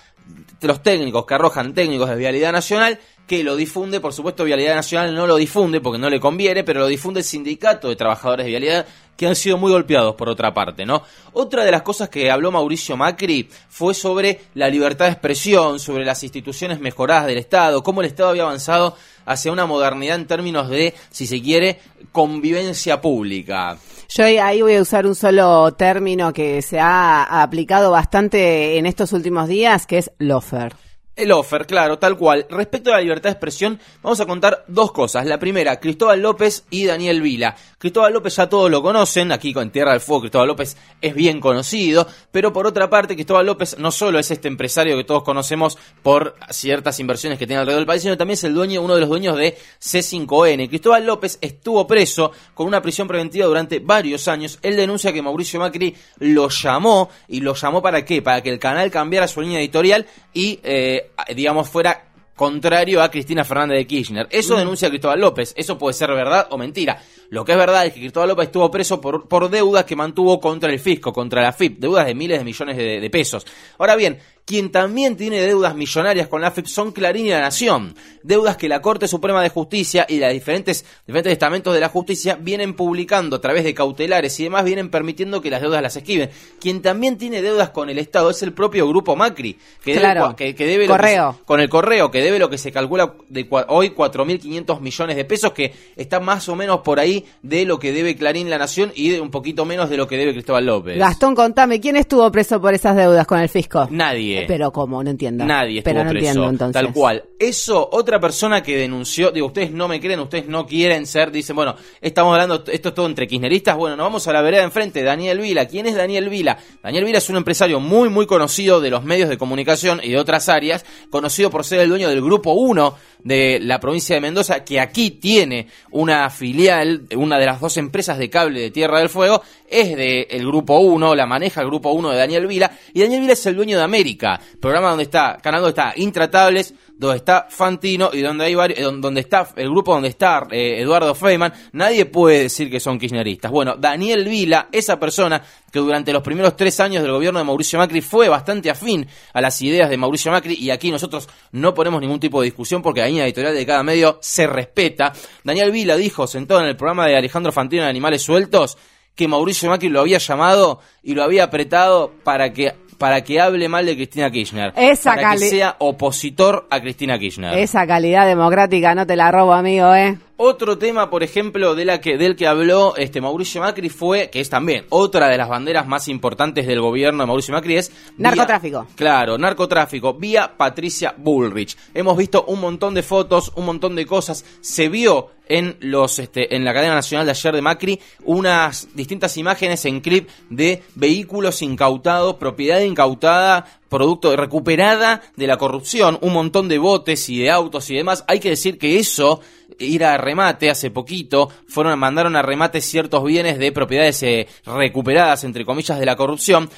los 0.61 0.83
técnicos 0.83 1.25
que 1.25 1.35
arrojan 1.35 1.73
técnicos 1.73 2.09
de 2.09 2.17
Vialidad 2.17 2.53
Nacional 2.53 2.99
que 3.29 3.45
lo 3.45 3.55
difunde, 3.55 4.01
por 4.01 4.13
supuesto 4.13 4.43
Vialidad 4.43 4.75
Nacional 4.75 5.15
no 5.15 5.27
lo 5.27 5.37
difunde 5.37 5.81
porque 5.81 5.99
no 5.99 6.11
le 6.11 6.19
conviene, 6.19 6.65
pero 6.65 6.81
lo 6.81 6.87
difunde 6.87 7.21
el 7.21 7.25
sindicato 7.25 7.89
de 7.89 7.95
trabajadores 7.95 8.47
de 8.47 8.51
Vialidad 8.51 8.87
que 9.17 9.27
han 9.27 9.37
sido 9.37 9.59
muy 9.59 9.71
golpeados 9.71 10.15
por 10.15 10.29
otra 10.29 10.55
parte, 10.55 10.87
¿no? 10.87 11.03
Otra 11.33 11.65
de 11.65 11.71
las 11.71 11.83
cosas 11.83 12.09
que 12.09 12.31
habló 12.31 12.51
Mauricio 12.51 12.97
Macri 12.97 13.49
fue 13.69 13.93
sobre 13.93 14.41
la 14.55 14.69
libertad 14.69 15.07
de 15.07 15.13
expresión, 15.13 15.79
sobre 15.79 16.05
las 16.05 16.23
instituciones 16.23 16.81
mejoradas 16.81 17.27
del 17.27 17.39
Estado, 17.39 17.83
cómo 17.83 18.01
el 18.01 18.07
Estado 18.07 18.31
había 18.31 18.45
avanzado 18.45 18.97
hacia 19.27 19.53
una 19.53 19.67
modernidad 19.67 20.17
en 20.17 20.27
términos 20.27 20.71
de, 20.71 20.95
si 21.11 21.27
se 21.27 21.43
quiere, 21.43 21.81
convivencia 22.13 23.01
pública. 23.01 23.77
Yo 24.09 24.25
ahí 24.25 24.63
voy 24.63 24.77
a 24.77 24.81
usar 24.81 25.07
un 25.07 25.15
solo 25.15 25.75
término 25.75 26.33
que 26.33 26.63
se 26.63 26.81
ha 26.81 27.43
aplicado 27.43 27.91
bastante 27.91 28.79
en 28.79 28.87
estos 28.87 29.13
últimos 29.13 29.49
días, 29.49 29.87
que 29.87 29.99
es 29.99 30.11
lofer. 30.19 30.88
El 31.19 31.33
offer, 31.33 31.67
claro, 31.67 31.99
tal 31.99 32.17
cual. 32.17 32.47
Respecto 32.49 32.91
a 32.91 32.95
la 32.95 33.01
libertad 33.01 33.31
de 33.31 33.33
expresión, 33.33 33.81
vamos 34.05 34.21
a 34.21 34.27
contar 34.27 34.65
dos 34.69 34.93
cosas. 34.93 35.27
La 35.27 35.41
primera, 35.41 35.81
Cristóbal 35.81 36.23
López 36.23 36.65
y 36.71 36.87
Daniel 36.87 37.23
Vila. 37.23 37.57
Cristóbal 37.79 38.13
López 38.13 38.35
ya 38.35 38.49
todos 38.49 38.69
lo 38.73 38.83
conocen, 38.83 39.31
aquí 39.31 39.53
con 39.53 39.71
Tierra 39.71 39.93
del 39.93 40.01
Fuego 40.01 40.23
Cristóbal 40.23 40.49
López 40.49 40.77
es 41.01 41.15
bien 41.15 41.39
conocido, 41.39 42.09
pero 42.33 42.53
por 42.53 42.67
otra 42.67 42.91
parte, 42.91 43.15
Cristóbal 43.15 43.47
López 43.47 43.79
no 43.79 43.93
solo 43.93 44.19
es 44.19 44.33
este 44.33 44.49
empresario 44.49 44.97
que 44.97 45.05
todos 45.05 45.23
conocemos 45.23 45.79
por 46.03 46.35
ciertas 46.51 46.99
inversiones 46.99 47.39
que 47.39 47.47
tiene 47.47 47.61
alrededor 47.61 47.83
del 47.83 47.87
país, 47.87 48.03
sino 48.03 48.17
también 48.17 48.35
es 48.35 48.43
el 48.43 48.53
dueño, 48.53 48.83
uno 48.83 48.97
de 48.97 49.01
los 49.01 49.09
dueños 49.09 49.37
de 49.37 49.57
C5N. 49.81 50.69
Cristóbal 50.69 51.07
López 51.07 51.39
estuvo 51.41 51.87
preso 51.87 52.33
con 52.53 52.67
una 52.67 52.83
prisión 52.83 53.07
preventiva 53.07 53.47
durante 53.47 53.79
varios 53.79 54.27
años. 54.27 54.59
Él 54.63 54.75
denuncia 54.75 55.13
que 55.13 55.23
Mauricio 55.23 55.61
Macri 55.61 55.95
lo 56.19 56.49
llamó, 56.49 57.11
y 57.29 57.41
lo 57.41 57.55
llamó 57.55 57.81
para 57.81 58.05
qué? 58.05 58.23
Para 58.23 58.43
que 58.43 58.51
el 58.51 58.59
canal 58.59 58.91
cambiara 58.91 59.29
su 59.29 59.41
línea 59.41 59.61
editorial 59.61 60.05
y 60.35 60.59
eh, 60.65 61.13
digamos, 61.37 61.69
fuera 61.69 62.08
contrario 62.39 63.03
a 63.03 63.11
Cristina 63.11 63.45
Fernández 63.45 63.77
de 63.77 63.87
Kirchner. 63.87 64.29
Eso 64.31 64.55
mm. 64.55 64.59
denuncia 64.59 64.89
Cristóbal 64.89 65.21
López. 65.21 65.53
Eso 65.57 65.77
puede 65.77 65.93
ser 65.93 66.09
verdad 66.13 66.47
o 66.51 66.57
mentira. 66.57 67.03
Lo 67.29 67.45
que 67.45 67.53
es 67.53 67.59
verdad 67.59 67.85
es 67.85 67.93
que 67.93 68.01
Cristóbal 68.01 68.31
López 68.31 68.47
estuvo 68.47 68.71
preso 68.71 69.01
por, 69.01 69.29
por 69.29 69.51
deudas 69.51 69.85
que 69.85 69.97
mantuvo 69.97 70.41
contra 70.41 70.73
el 70.73 70.79
fisco, 70.79 71.13
contra 71.13 71.43
la 71.43 71.53
FIP, 71.53 71.79
deudas 71.79 72.07
de 72.07 72.15
miles 72.15 72.39
de 72.39 72.45
millones 72.45 72.77
de 72.77 73.11
pesos. 73.11 73.45
Ahora 73.77 73.97
bien, 73.97 74.19
quien 74.49 74.73
también 74.73 75.15
tiene 75.15 75.43
deudas 75.43 75.75
millonarias 75.75 76.27
con 76.27 76.41
la 76.41 76.47
AFIP 76.47 76.69
son 76.69 76.93
Clarín 76.93 77.27
y 77.27 77.29
la 77.29 77.43
Nación. 77.43 77.95
Deudas 78.23 78.57
que 78.57 78.67
la 78.67 78.81
Corte 78.81 79.07
Suprema 79.07 79.43
de 79.43 79.51
Justicia 79.51 80.07
y 80.09 80.19
los 80.19 80.33
diferentes, 80.33 80.87
diferentes 81.07 81.35
estamentos 81.35 81.75
de 81.75 81.81
la 81.81 81.91
justicia 81.91 82.39
vienen 82.41 82.73
publicando 82.73 83.37
a 83.37 83.41
través 83.43 83.63
de 83.63 83.75
cautelares 83.75 84.41
y 84.41 84.45
demás, 84.45 84.65
vienen 84.65 84.89
permitiendo 84.89 85.43
que 85.43 85.51
las 85.51 85.61
deudas 85.61 85.83
las 85.83 85.97
escriben. 85.97 86.31
Quien 86.59 86.81
también 86.81 87.19
tiene 87.19 87.43
deudas 87.43 87.69
con 87.69 87.91
el 87.91 87.99
Estado 87.99 88.31
es 88.31 88.43
el 88.43 88.55
propio 88.55 88.89
Grupo 88.89 89.17
Macri, 89.17 89.59
que 89.85 90.01
debe, 90.01 90.55
que, 90.55 90.67
debe 90.67 90.87
correo. 90.87 91.39
con 91.45 91.61
el 91.61 91.69
correo, 91.69 92.11
que 92.11 92.23
debe 92.23 92.39
lo 92.39 92.49
que 92.49 92.57
se 92.57 92.73
calcula 92.73 93.13
de 93.29 93.47
hoy 93.69 93.91
4.500 93.91 94.81
millones 94.81 95.17
de 95.17 95.27
pesos, 95.27 95.53
que 95.53 95.75
está 95.95 96.21
más 96.21 96.49
o 96.49 96.57
menos 96.57 96.81
por 96.81 97.01
ahí 97.01 97.27
de 97.43 97.67
lo 97.67 97.79
que 97.79 97.93
debe 97.93 98.17
Clarín 98.17 98.49
la 98.49 98.57
Nación 98.57 98.93
y 98.95 99.11
de 99.11 99.21
un 99.21 99.31
poquito 99.31 99.67
menos 99.67 99.91
de 99.91 99.99
lo 99.99 100.09
que 100.09 100.17
debe 100.17 100.33
Cristóbal 100.33 100.65
López. 100.65 100.97
Gastón, 100.97 101.35
contame, 101.35 101.83
¿quién 101.83 101.97
estuvo 101.97 102.33
preso 102.33 102.59
por 102.63 102.73
esas 102.73 102.97
deudas 102.97 103.27
con 103.27 103.41
el 103.41 103.51
fisco? 103.51 103.87
Nadie. 103.91 104.38
Pero 104.47 104.71
¿cómo? 104.73 105.03
No 105.03 105.11
entiendo. 105.11 105.45
Nadie 105.45 105.79
estuvo 105.79 105.95
Pero 105.95 106.05
no 106.05 106.11
preso. 106.11 106.27
entiendo 106.27 106.51
entonces. 106.51 106.83
Tal 106.83 106.93
cual. 106.93 107.25
Eso, 107.39 107.89
otra 107.93 108.21
persona 108.21 108.63
que 108.63 108.77
denunció, 108.77 109.31
digo, 109.31 109.47
ustedes 109.47 109.71
no 109.71 109.89
me 109.89 110.01
creen, 110.01 110.21
ustedes 110.21 110.47
no 110.47 110.67
quieren 110.67 111.07
ser, 111.07 111.31
dicen, 111.31 111.57
bueno, 111.57 111.77
estamos 112.01 112.33
hablando, 112.33 112.65
esto 112.71 112.89
es 112.89 112.95
todo 112.95 113.07
entre 113.07 113.27
kirchneristas, 113.27 113.77
bueno, 113.77 113.97
nos 113.97 114.05
vamos 114.05 114.27
a 114.29 114.33
la 114.33 114.43
vereda 114.43 114.63
enfrente, 114.63 115.03
Daniel 115.03 115.39
Vila. 115.39 115.67
¿Quién 115.67 115.87
es 115.87 115.95
Daniel 115.95 116.29
Vila? 116.29 116.59
Daniel 116.83 117.05
Vila 117.05 117.19
es 117.19 117.31
un 117.31 117.37
empresario 117.37 117.81
muy, 117.81 118.09
muy 118.09 118.27
conocido 118.27 118.81
de 118.81 118.91
los 118.91 119.05
medios 119.05 119.29
de 119.29 119.39
comunicación 119.39 120.01
y 120.03 120.11
de 120.11 120.19
otras 120.19 120.49
áreas, 120.49 120.85
conocido 121.11 121.51
por 121.51 121.65
ser 121.65 121.81
el 121.81 121.89
dueño 121.89 122.09
del 122.09 122.23
Grupo 122.23 122.53
1 122.53 122.95
de 123.25 123.59
la 123.61 123.81
provincia 123.81 124.15
de 124.15 124.21
Mendoza, 124.21 124.65
que 124.65 124.81
aquí 124.81 125.13
tiene 125.13 125.69
una 125.91 126.31
filial, 126.31 127.03
una 127.17 127.39
de 127.39 127.47
las 127.47 127.61
dos 127.61 127.77
empresas 127.77 128.19
de 128.19 128.31
cable 128.31 128.61
de 128.61 128.71
Tierra 128.71 128.99
del 128.99 129.09
Fuego, 129.09 129.43
es 129.69 129.97
del 129.97 130.27
el 130.31 130.47
Grupo 130.47 130.79
1, 130.79 131.15
la 131.15 131.27
maneja 131.27 131.61
el 131.61 131.67
Grupo 131.67 131.91
1 131.93 132.11
de 132.11 132.17
Daniel 132.17 132.47
Vila, 132.47 132.71
y 132.93 133.01
Daniel 133.01 133.21
Vila 133.21 133.33
es 133.33 133.47
el 133.47 133.57
dueño 133.57 133.77
de 133.77 133.85
América, 133.85 134.41
programa 134.61 134.91
donde 134.91 135.05
está, 135.05 135.39
canal 135.43 135.67
está 135.69 135.93
Intratables, 135.97 136.75
donde 136.99 137.19
está 137.19 137.47
Fantino 137.49 138.11
y 138.13 138.21
donde 138.23 138.45
hay 138.45 138.55
varios, 138.57 139.01
donde 139.01 139.21
está 139.21 139.49
el 139.55 139.71
grupo 139.71 139.95
donde 139.95 140.09
está 140.09 140.49
eh, 140.51 140.81
Eduardo 140.81 141.15
Feynman, 141.15 141.53
nadie 141.73 142.07
puede 142.07 142.43
decir 142.43 142.69
que 142.69 142.81
son 142.81 142.99
kirchneristas. 142.99 143.53
Bueno, 143.53 143.77
Daniel 143.77 144.25
Vila, 144.25 144.69
esa 144.73 144.99
persona 144.99 145.41
que 145.71 145.79
durante 145.79 146.13
los 146.13 146.23
primeros 146.23 146.57
tres 146.57 146.81
años 146.81 147.03
del 147.05 147.13
gobierno 147.13 147.39
de 147.39 147.45
Mauricio 147.45 147.79
Macri 147.79 148.01
fue 148.01 148.29
bastante 148.29 148.69
afín 148.69 149.07
a 149.33 149.41
las 149.41 149.63
ideas 149.63 149.89
de 149.89 149.97
Mauricio 149.97 150.33
Macri 150.33 150.55
y 150.55 150.71
aquí 150.71 150.91
nosotros 150.91 151.29
no 151.53 151.73
ponemos 151.73 152.01
ningún 152.01 152.19
tipo 152.19 152.41
de 152.41 152.47
discusión 152.47 152.83
porque 152.83 153.01
la 153.01 153.07
línea 153.07 153.25
editorial 153.25 153.55
de 153.55 153.65
cada 153.65 153.85
medio 153.85 154.19
se 154.21 154.49
respeta. 154.49 155.13
Daniel 155.45 155.71
Vila 155.71 155.97
dijo, 155.97 156.27
sentado 156.27 156.61
en 156.61 156.67
el 156.67 156.77
programa 156.77 157.07
de 157.07 157.17
Alejandro 157.17 157.53
Fantino 157.53 157.85
de 157.85 157.91
Animales 157.91 158.23
Sueltos, 158.23 158.77
que 159.15 159.29
Mauricio 159.29 159.69
Macri 159.69 159.89
lo 159.89 160.01
había 160.01 160.19
llamado 160.19 160.81
y 161.03 161.15
lo 161.15 161.23
había 161.23 161.45
apretado 161.45 162.13
para 162.25 162.53
que 162.53 162.75
para 162.99 163.23
que 163.23 163.41
hable 163.41 163.69
mal 163.69 163.87
de 163.87 163.95
Cristina 163.95 164.31
Kirchner. 164.31 164.73
Esa 164.77 165.15
para 165.15 165.31
que 165.33 165.39
sea 165.39 165.77
opositor 165.79 166.67
a 166.71 166.81
Cristina 166.81 167.19
Kirchner. 167.19 167.57
Esa 167.59 167.87
calidad 167.87 168.27
democrática 168.27 168.95
no 168.95 169.07
te 169.07 169.17
la 169.17 169.31
robo, 169.31 169.55
amigo, 169.55 169.95
¿eh? 169.95 170.19
Otro 170.41 170.79
tema, 170.79 171.11
por 171.11 171.25
ejemplo, 171.25 171.75
de 171.75 171.85
la 171.85 172.01
que, 172.01 172.17
del 172.17 172.37
que 172.37 172.47
habló 172.47 172.95
este 172.97 173.21
Mauricio 173.21 173.61
Macri 173.61 173.89
fue, 173.89 174.31
que 174.31 174.39
es 174.39 174.49
también 174.49 174.87
otra 174.89 175.27
de 175.27 175.37
las 175.37 175.49
banderas 175.49 175.89
más 175.89 176.07
importantes 176.07 176.65
del 176.65 176.81
gobierno 176.81 177.25
de 177.25 177.27
Mauricio 177.27 177.53
Macri, 177.53 177.77
es... 177.77 177.91
Narcotráfico. 178.19 178.87
claro, 178.95 179.37
narcotráfico, 179.37 180.15
vía 180.15 180.57
Patricia 180.57 181.13
Bullrich. 181.19 181.77
Hemos 181.93 182.17
visto 182.17 182.45
un 182.45 182.61
montón 182.61 182.95
de 182.95 183.03
fotos, 183.03 183.51
un 183.57 183.67
montón 183.67 183.97
de 183.97 184.07
cosas. 184.07 184.45
Se 184.61 184.89
vio 184.89 185.31
en 185.49 185.77
los 185.81 186.21
este, 186.21 186.55
en 186.55 186.65
la 186.65 186.73
cadena 186.73 186.95
nacional 186.95 187.27
de 187.27 187.33
ayer 187.33 187.55
de 187.55 187.63
Macri 187.63 188.01
unas 188.25 188.95
distintas 188.95 189.37
imágenes 189.39 189.85
en 189.87 190.01
clip 190.01 190.29
de 190.51 190.85
vehículos 190.95 191.63
incautados, 191.63 192.37
propiedad 192.37 192.81
incautada, 192.81 193.65
producto 193.89 194.37
recuperada 194.37 195.23
de 195.37 195.47
la 195.47 195.57
corrupción, 195.57 196.19
un 196.21 196.35
montón 196.35 196.69
de 196.69 196.79
botes 196.79 197.29
y 197.29 197.41
de 197.41 197.51
autos 197.51 197.91
y 197.91 197.97
demás. 197.97 198.25
Hay 198.29 198.41
que 198.41 198.51
decir 198.51 198.79
que 198.79 198.99
eso 198.99 199.41
ir 199.79 200.05
a 200.05 200.17
remate 200.19 200.71
hace 200.71 200.91
poquito, 200.91 201.51
fueron 201.67 201.99
mandaron 201.99 202.37
a 202.37 202.43
remate 202.43 202.81
ciertos 202.81 203.25
bienes 203.25 203.59
de 203.59 203.73
propiedades 203.73 204.23
eh, 204.23 204.49
recuperadas 204.65 205.45
entre 205.45 205.65
comillas 205.65 205.99
de 205.99 206.07
la 206.07 206.17
corrupción 206.17 206.69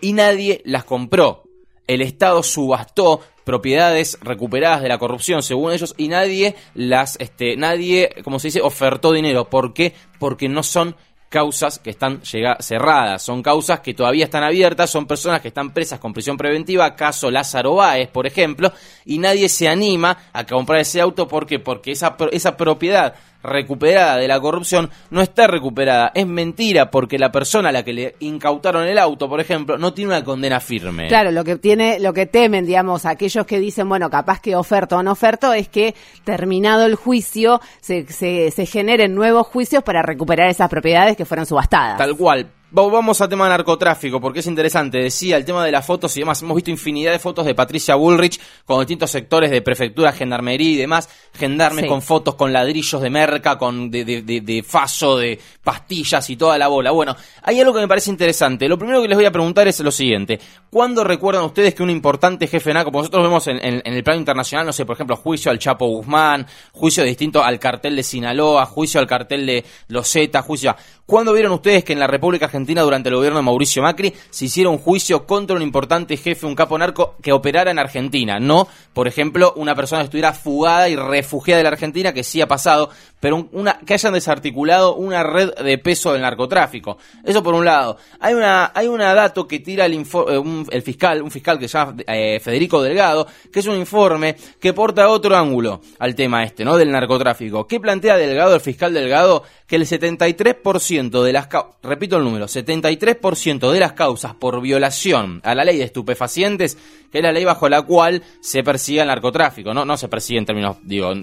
y 0.00 0.12
nadie 0.12 0.62
las 0.64 0.84
compró. 0.84 1.44
El 1.86 2.00
Estado 2.00 2.42
subastó 2.42 3.20
propiedades 3.44 4.18
recuperadas 4.22 4.82
de 4.82 4.88
la 4.88 4.98
corrupción 4.98 5.42
según 5.42 5.72
ellos 5.72 5.94
y 5.98 6.08
nadie 6.08 6.54
las 6.74 7.16
este 7.20 7.56
nadie 7.56 8.10
como 8.24 8.38
se 8.38 8.48
dice 8.48 8.62
ofertó 8.62 9.12
dinero 9.12 9.50
¿por 9.50 9.74
qué? 9.74 9.92
porque 10.18 10.48
no 10.48 10.62
son 10.62 10.96
causas 11.34 11.80
que 11.80 11.90
están 11.90 12.20
cerradas, 12.22 13.20
son 13.20 13.42
causas 13.42 13.80
que 13.80 13.92
todavía 13.92 14.26
están 14.26 14.44
abiertas, 14.44 14.88
son 14.88 15.04
personas 15.04 15.40
que 15.40 15.48
están 15.48 15.72
presas 15.72 15.98
con 15.98 16.12
prisión 16.12 16.36
preventiva, 16.36 16.94
caso 16.94 17.28
Lázaro 17.28 17.74
Báez, 17.74 18.08
por 18.08 18.24
ejemplo, 18.24 18.72
y 19.04 19.18
nadie 19.18 19.48
se 19.48 19.66
anima 19.66 20.16
a 20.32 20.46
comprar 20.46 20.78
ese 20.78 21.00
auto 21.00 21.26
porque 21.26 21.58
porque 21.58 21.90
esa 21.90 22.16
esa 22.30 22.56
propiedad 22.56 23.16
recuperada 23.44 24.16
de 24.16 24.26
la 24.26 24.40
corrupción 24.40 24.90
no 25.10 25.20
está 25.20 25.46
recuperada. 25.46 26.10
Es 26.14 26.26
mentira 26.26 26.90
porque 26.90 27.18
la 27.18 27.30
persona 27.30 27.68
a 27.68 27.72
la 27.72 27.84
que 27.84 27.92
le 27.92 28.16
incautaron 28.20 28.86
el 28.88 28.98
auto, 28.98 29.28
por 29.28 29.40
ejemplo, 29.40 29.78
no 29.78 29.92
tiene 29.92 30.12
una 30.12 30.24
condena 30.24 30.58
firme. 30.58 31.08
Claro, 31.08 31.30
lo 31.30 31.44
que 31.44 31.56
tiene, 31.56 32.00
lo 32.00 32.12
que 32.12 32.26
temen, 32.26 32.66
digamos, 32.66 33.06
aquellos 33.06 33.46
que 33.46 33.60
dicen, 33.60 33.88
bueno, 33.88 34.10
capaz 34.10 34.40
que 34.40 34.56
oferto 34.56 34.96
o 34.96 35.02
no 35.02 35.12
oferto, 35.12 35.52
es 35.52 35.68
que 35.68 35.94
terminado 36.24 36.86
el 36.86 36.94
juicio 36.96 37.60
se, 37.80 38.06
se, 38.06 38.50
se 38.50 38.66
generen 38.66 39.14
nuevos 39.14 39.46
juicios 39.46 39.84
para 39.84 40.02
recuperar 40.02 40.48
esas 40.48 40.70
propiedades 40.70 41.16
que 41.16 41.24
fueron 41.24 41.46
subastadas. 41.46 41.98
Tal 41.98 42.16
cual. 42.16 42.48
Vamos 42.76 43.20
a 43.20 43.28
tema 43.28 43.44
de 43.44 43.50
narcotráfico, 43.50 44.20
porque 44.20 44.40
es 44.40 44.48
interesante. 44.48 44.98
Decía 44.98 45.36
el 45.36 45.44
tema 45.44 45.64
de 45.64 45.70
las 45.70 45.86
fotos 45.86 46.16
y 46.16 46.20
demás. 46.20 46.42
Hemos 46.42 46.56
visto 46.56 46.72
infinidad 46.72 47.12
de 47.12 47.20
fotos 47.20 47.46
de 47.46 47.54
Patricia 47.54 47.94
Bullrich 47.94 48.40
con 48.64 48.80
distintos 48.80 49.12
sectores 49.12 49.52
de 49.52 49.62
prefectura, 49.62 50.10
gendarmería 50.10 50.70
y 50.70 50.74
demás, 50.76 51.08
gendarmes 51.34 51.84
Sí. 51.84 51.88
con 51.88 52.02
fotos, 52.02 52.34
con 52.34 52.52
ladrillos 52.52 53.00
de 53.00 53.10
merca, 53.10 53.58
con 53.58 53.92
de, 53.92 54.04
de, 54.04 54.22
de- 54.22 54.40
de 54.40 54.62
faso, 54.64 55.16
de 55.18 55.38
pastillas 55.62 56.28
y 56.30 56.36
toda 56.36 56.58
la 56.58 56.66
bola. 56.66 56.90
Bueno, 56.90 57.14
hay 57.42 57.60
algo 57.60 57.72
que 57.72 57.78
me 57.80 57.86
parece 57.86 58.10
interesante. 58.10 58.68
Lo 58.68 58.76
primero 58.76 59.00
que 59.00 59.06
les 59.06 59.16
voy 59.18 59.26
a 59.26 59.30
preguntar 59.30 59.68
es 59.68 59.78
lo 59.78 59.92
siguiente. 59.92 60.40
¿Cuándo 60.68 61.04
recuerdan 61.04 61.44
ustedes 61.44 61.76
que 61.76 61.84
un 61.84 61.90
importante 61.90 62.48
jefe 62.48 62.74
narco, 62.74 62.90
como 62.90 63.02
nosotros 63.02 63.22
vemos 63.22 63.46
en, 63.46 63.64
en- 63.64 63.82
en 63.84 63.94
el 63.94 64.02
plano 64.02 64.18
internacional, 64.18 64.66
no 64.66 64.72
sé, 64.72 64.84
por 64.84 64.94
ejemplo, 64.96 65.14
juicio 65.14 65.48
al 65.52 65.60
Chapo 65.60 65.86
Guzmán, 65.86 66.44
juicio 66.72 67.04
distinto 67.04 67.40
al 67.44 67.60
cartel 67.60 67.94
de 67.94 68.02
Sinaloa, 68.02 68.66
juicio 68.66 68.98
al 68.98 69.06
cartel 69.06 69.46
de 69.46 69.64
Los 69.86 70.10
Zeta, 70.10 70.42
juicio 70.42 70.70
a... 70.70 70.76
¿Cuándo 71.06 71.32
vieron 71.34 71.52
ustedes 71.52 71.84
que 71.84 71.92
en 71.92 72.00
la 72.00 72.06
República 72.08 72.46
Argentina 72.46 72.63
durante 72.64 73.08
el 73.08 73.16
gobierno 73.16 73.38
de 73.38 73.44
Mauricio 73.44 73.82
Macri 73.82 74.14
se 74.30 74.46
hiciera 74.46 74.70
un 74.70 74.78
juicio 74.78 75.26
contra 75.26 75.56
un 75.56 75.62
importante 75.62 76.16
jefe, 76.16 76.46
un 76.46 76.54
capo 76.54 76.78
narco 76.78 77.16
que 77.22 77.32
operara 77.32 77.70
en 77.70 77.78
Argentina? 77.78 78.40
No, 78.40 78.66
por 78.92 79.06
ejemplo, 79.08 79.52
una 79.56 79.74
persona 79.74 80.00
que 80.00 80.06
estuviera 80.06 80.32
fugada 80.32 80.88
y 80.88 80.96
refugiada 80.96 81.58
de 81.58 81.64
la 81.64 81.70
Argentina, 81.70 82.12
que 82.12 82.24
sí 82.24 82.40
ha 82.40 82.48
pasado, 82.48 82.90
pero 83.24 83.48
que 83.86 83.94
hayan 83.94 84.12
desarticulado 84.12 84.96
una 84.96 85.22
red 85.22 85.54
de 85.54 85.78
peso 85.78 86.12
del 86.12 86.20
narcotráfico. 86.20 86.98
Eso 87.24 87.42
por 87.42 87.54
un 87.54 87.64
lado. 87.64 87.96
Hay 88.20 88.34
una, 88.34 88.70
hay 88.74 88.86
una 88.86 89.14
dato 89.14 89.48
que 89.48 89.60
tira 89.60 89.86
el, 89.86 89.94
info- 89.94 90.26
eh, 90.30 90.66
el 90.70 90.82
fiscal, 90.82 91.22
un 91.22 91.30
fiscal 91.30 91.58
que 91.58 91.66
se 91.66 91.78
llama 91.78 91.96
eh, 92.06 92.38
Federico 92.38 92.82
Delgado, 92.82 93.26
que 93.50 93.60
es 93.60 93.66
un 93.66 93.76
informe 93.76 94.36
que 94.60 94.74
porta 94.74 95.08
otro 95.08 95.34
ángulo 95.34 95.80
al 96.00 96.14
tema 96.14 96.44
este, 96.44 96.66
¿no? 96.66 96.76
Del 96.76 96.92
narcotráfico. 96.92 97.66
¿Qué 97.66 97.80
plantea 97.80 98.18
Delgado, 98.18 98.54
el 98.56 98.60
fiscal 98.60 98.92
Delgado? 98.92 99.42
Que 99.66 99.76
el 99.76 99.86
73% 99.86 101.22
de 101.22 101.32
las 101.32 101.48
repito 101.82 102.18
el 102.18 102.24
número, 102.24 102.44
73% 102.46 103.70
de 103.72 103.80
las 103.80 103.92
causas 103.94 104.34
por 104.34 104.60
violación 104.60 105.40
a 105.44 105.54
la 105.54 105.64
ley 105.64 105.78
de 105.78 105.84
estupefacientes, 105.84 106.76
que 107.10 107.18
es 107.20 107.24
la 107.24 107.32
ley 107.32 107.46
bajo 107.46 107.70
la 107.70 107.80
cual 107.80 108.22
se 108.42 108.62
persigue 108.62 109.00
el 109.00 109.06
narcotráfico, 109.06 109.72
¿no? 109.72 109.86
No 109.86 109.96
se 109.96 110.08
persigue 110.08 110.38
en 110.40 110.44
términos, 110.44 110.76
digo, 110.82 111.14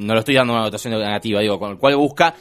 no 0.00 0.14
lo 0.14 0.20
estoy 0.20 0.34
dando 0.34 0.54
una 0.54 0.62
notación 0.62 0.94
negativa, 0.94 1.40
digo, 1.40 1.58
con 1.58 1.72
el 1.72 1.78
cual 1.78 1.96
busca 1.96 2.34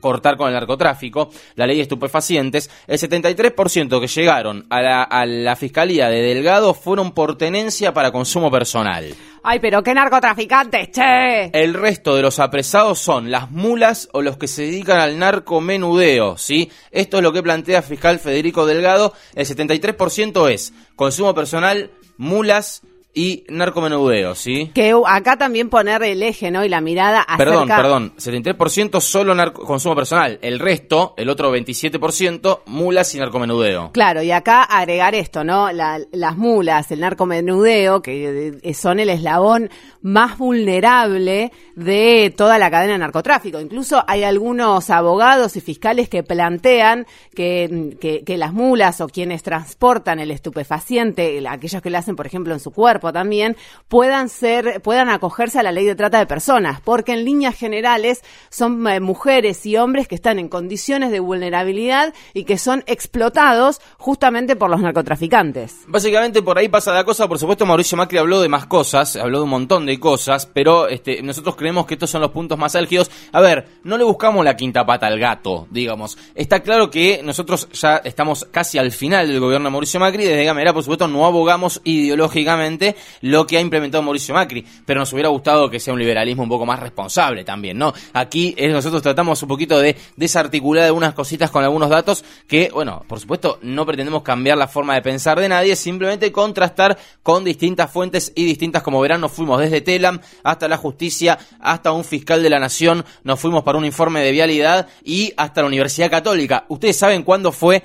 cortar 0.00 0.36
con 0.36 0.48
el 0.48 0.54
narcotráfico, 0.54 1.30
la 1.54 1.66
ley 1.66 1.76
de 1.76 1.82
estupefacientes, 1.82 2.70
el 2.86 2.98
73% 2.98 4.00
que 4.00 4.06
llegaron 4.06 4.66
a 4.70 4.80
la, 4.80 5.02
a 5.02 5.26
la 5.26 5.56
fiscalía 5.56 6.08
de 6.08 6.22
Delgado 6.22 6.74
fueron 6.74 7.12
por 7.12 7.36
tenencia 7.36 7.92
para 7.92 8.10
consumo 8.10 8.50
personal. 8.50 9.14
Ay, 9.42 9.58
pero 9.60 9.82
qué 9.82 9.94
narcotraficantes, 9.94 10.90
che. 10.90 11.50
El 11.52 11.74
resto 11.74 12.14
de 12.14 12.22
los 12.22 12.38
apresados 12.38 12.98
son 12.98 13.30
las 13.30 13.50
mulas 13.50 14.08
o 14.12 14.22
los 14.22 14.36
que 14.36 14.48
se 14.48 14.62
dedican 14.62 15.00
al 15.00 15.18
narcomenudeo, 15.18 16.36
¿sí? 16.36 16.70
Esto 16.90 17.18
es 17.18 17.22
lo 17.22 17.32
que 17.32 17.42
plantea 17.42 17.78
el 17.78 17.84
fiscal 17.84 18.18
Federico 18.18 18.66
Delgado. 18.66 19.14
El 19.34 19.46
73% 19.46 20.50
es 20.50 20.74
consumo 20.96 21.34
personal, 21.34 21.90
mulas 22.18 22.82
y 23.12 23.44
narcomenudeo, 23.48 24.34
¿sí? 24.36 24.70
Que 24.72 24.94
acá 25.06 25.36
también 25.36 25.68
poner 25.68 26.02
el 26.04 26.22
eje, 26.22 26.50
¿no? 26.50 26.64
Y 26.64 26.68
la 26.68 26.80
mirada 26.80 27.20
acerca... 27.22 27.36
Perdón, 27.44 27.68
perdón, 27.68 28.12
73% 28.16 29.00
solo 29.00 29.34
narco- 29.34 29.64
consumo 29.64 29.96
personal, 29.96 30.38
el 30.42 30.60
resto, 30.60 31.14
el 31.16 31.28
otro 31.28 31.52
27%, 31.54 32.60
mulas 32.66 33.12
y 33.14 33.18
narcomenudeo. 33.18 33.90
Claro, 33.92 34.22
y 34.22 34.30
acá 34.30 34.62
agregar 34.62 35.14
esto, 35.16 35.42
¿no? 35.42 35.72
La- 35.72 35.98
las 36.12 36.36
mulas, 36.36 36.90
el 36.92 37.00
narcomenudeo, 37.00 38.00
que 38.00 38.52
eh, 38.62 38.74
son 38.74 39.00
el 39.00 39.10
eslabón 39.10 39.70
más 40.02 40.38
vulnerable 40.38 41.52
de 41.74 42.32
toda 42.36 42.58
la 42.58 42.70
cadena 42.70 42.92
de 42.94 42.98
narcotráfico. 43.00 43.60
Incluso 43.60 44.04
hay 44.06 44.22
algunos 44.22 44.88
abogados 44.90 45.56
y 45.56 45.60
fiscales 45.60 46.08
que 46.08 46.22
plantean 46.22 47.06
que, 47.34 47.96
que- 48.00 48.22
que 48.24 48.38
las 48.38 48.52
mulas 48.52 49.00
o 49.00 49.08
quienes 49.08 49.42
transportan 49.42 50.20
el 50.20 50.30
estupefaciente, 50.30 51.38
el- 51.38 51.46
aquellos 51.46 51.82
que 51.82 51.90
lo 51.90 51.98
hacen, 51.98 52.16
por 52.16 52.26
ejemplo, 52.26 52.54
en 52.54 52.60
su 52.60 52.70
cuerpo 52.70 52.99
también, 53.00 53.56
puedan 53.88 54.28
ser, 54.28 54.80
puedan 54.82 55.08
acogerse 55.08 55.58
a 55.58 55.62
la 55.62 55.72
ley 55.72 55.84
de 55.84 55.94
trata 55.94 56.18
de 56.18 56.26
personas, 56.26 56.80
porque 56.80 57.12
en 57.12 57.24
líneas 57.24 57.56
generales 57.56 58.22
son 58.50 58.86
eh, 58.86 59.00
mujeres 59.00 59.66
y 59.66 59.76
hombres 59.76 60.06
que 60.06 60.14
están 60.14 60.38
en 60.38 60.48
condiciones 60.48 61.10
de 61.10 61.20
vulnerabilidad 61.20 62.14
y 62.34 62.44
que 62.44 62.58
son 62.58 62.84
explotados 62.86 63.80
justamente 63.98 64.56
por 64.56 64.70
los 64.70 64.80
narcotraficantes. 64.80 65.80
Básicamente 65.86 66.42
por 66.42 66.58
ahí 66.58 66.68
pasa 66.68 66.92
la 66.92 67.04
cosa, 67.04 67.28
por 67.28 67.38
supuesto 67.38 67.66
Mauricio 67.66 67.96
Macri 67.96 68.18
habló 68.18 68.40
de 68.40 68.48
más 68.48 68.66
cosas, 68.66 69.16
habló 69.16 69.38
de 69.38 69.44
un 69.44 69.50
montón 69.50 69.86
de 69.86 69.98
cosas, 69.98 70.46
pero 70.46 70.88
este, 70.88 71.22
nosotros 71.22 71.56
creemos 71.56 71.86
que 71.86 71.94
estos 71.94 72.10
son 72.10 72.20
los 72.20 72.30
puntos 72.30 72.58
más 72.58 72.76
álgidos. 72.76 73.10
A 73.32 73.40
ver, 73.40 73.66
no 73.82 73.98
le 73.98 74.04
buscamos 74.04 74.44
la 74.44 74.56
quinta 74.56 74.84
pata 74.86 75.06
al 75.06 75.18
gato, 75.18 75.66
digamos. 75.70 76.16
Está 76.34 76.60
claro 76.60 76.90
que 76.90 77.22
nosotros 77.22 77.68
ya 77.72 77.96
estamos 77.98 78.46
casi 78.50 78.78
al 78.78 78.92
final 78.92 79.28
del 79.28 79.40
gobierno 79.40 79.68
de 79.68 79.72
Mauricio 79.72 80.00
Macri, 80.00 80.24
desde 80.24 80.44
Gamera 80.44 80.72
por 80.72 80.82
supuesto 80.82 81.08
no 81.08 81.26
abogamos 81.26 81.80
ideológicamente 81.84 82.89
lo 83.22 83.46
que 83.46 83.56
ha 83.56 83.60
implementado 83.60 84.02
Mauricio 84.02 84.34
Macri, 84.34 84.64
pero 84.84 85.00
nos 85.00 85.12
hubiera 85.12 85.28
gustado 85.28 85.70
que 85.70 85.80
sea 85.80 85.92
un 85.92 86.00
liberalismo 86.00 86.42
un 86.42 86.48
poco 86.48 86.66
más 86.66 86.80
responsable 86.80 87.44
también, 87.44 87.78
¿no? 87.78 87.92
Aquí 88.12 88.54
eh, 88.56 88.68
nosotros 88.68 89.02
tratamos 89.02 89.42
un 89.42 89.48
poquito 89.48 89.78
de 89.80 89.96
desarticular 90.16 90.84
algunas 90.84 91.14
cositas 91.14 91.50
con 91.50 91.64
algunos 91.64 91.90
datos 91.90 92.24
que, 92.46 92.70
bueno, 92.72 93.04
por 93.06 93.20
supuesto 93.20 93.58
no 93.62 93.86
pretendemos 93.86 94.22
cambiar 94.22 94.58
la 94.58 94.68
forma 94.68 94.94
de 94.94 95.02
pensar 95.02 95.40
de 95.40 95.48
nadie, 95.48 95.76
simplemente 95.76 96.32
contrastar 96.32 96.98
con 97.22 97.44
distintas 97.44 97.90
fuentes 97.90 98.32
y 98.34 98.44
distintas, 98.44 98.82
como 98.82 99.00
verán, 99.00 99.20
nos 99.20 99.32
fuimos 99.32 99.60
desde 99.60 99.80
Telam 99.80 100.20
hasta 100.42 100.68
la 100.68 100.76
justicia, 100.76 101.38
hasta 101.60 101.92
un 101.92 102.04
fiscal 102.04 102.42
de 102.42 102.50
la 102.50 102.58
nación, 102.58 103.04
nos 103.24 103.40
fuimos 103.40 103.62
para 103.62 103.78
un 103.78 103.84
informe 103.84 104.20
de 104.20 104.32
vialidad 104.32 104.88
y 105.04 105.32
hasta 105.36 105.62
la 105.62 105.68
Universidad 105.68 106.10
Católica. 106.10 106.64
¿Ustedes 106.68 106.96
saben 106.98 107.22
cuándo 107.22 107.52
fue 107.52 107.82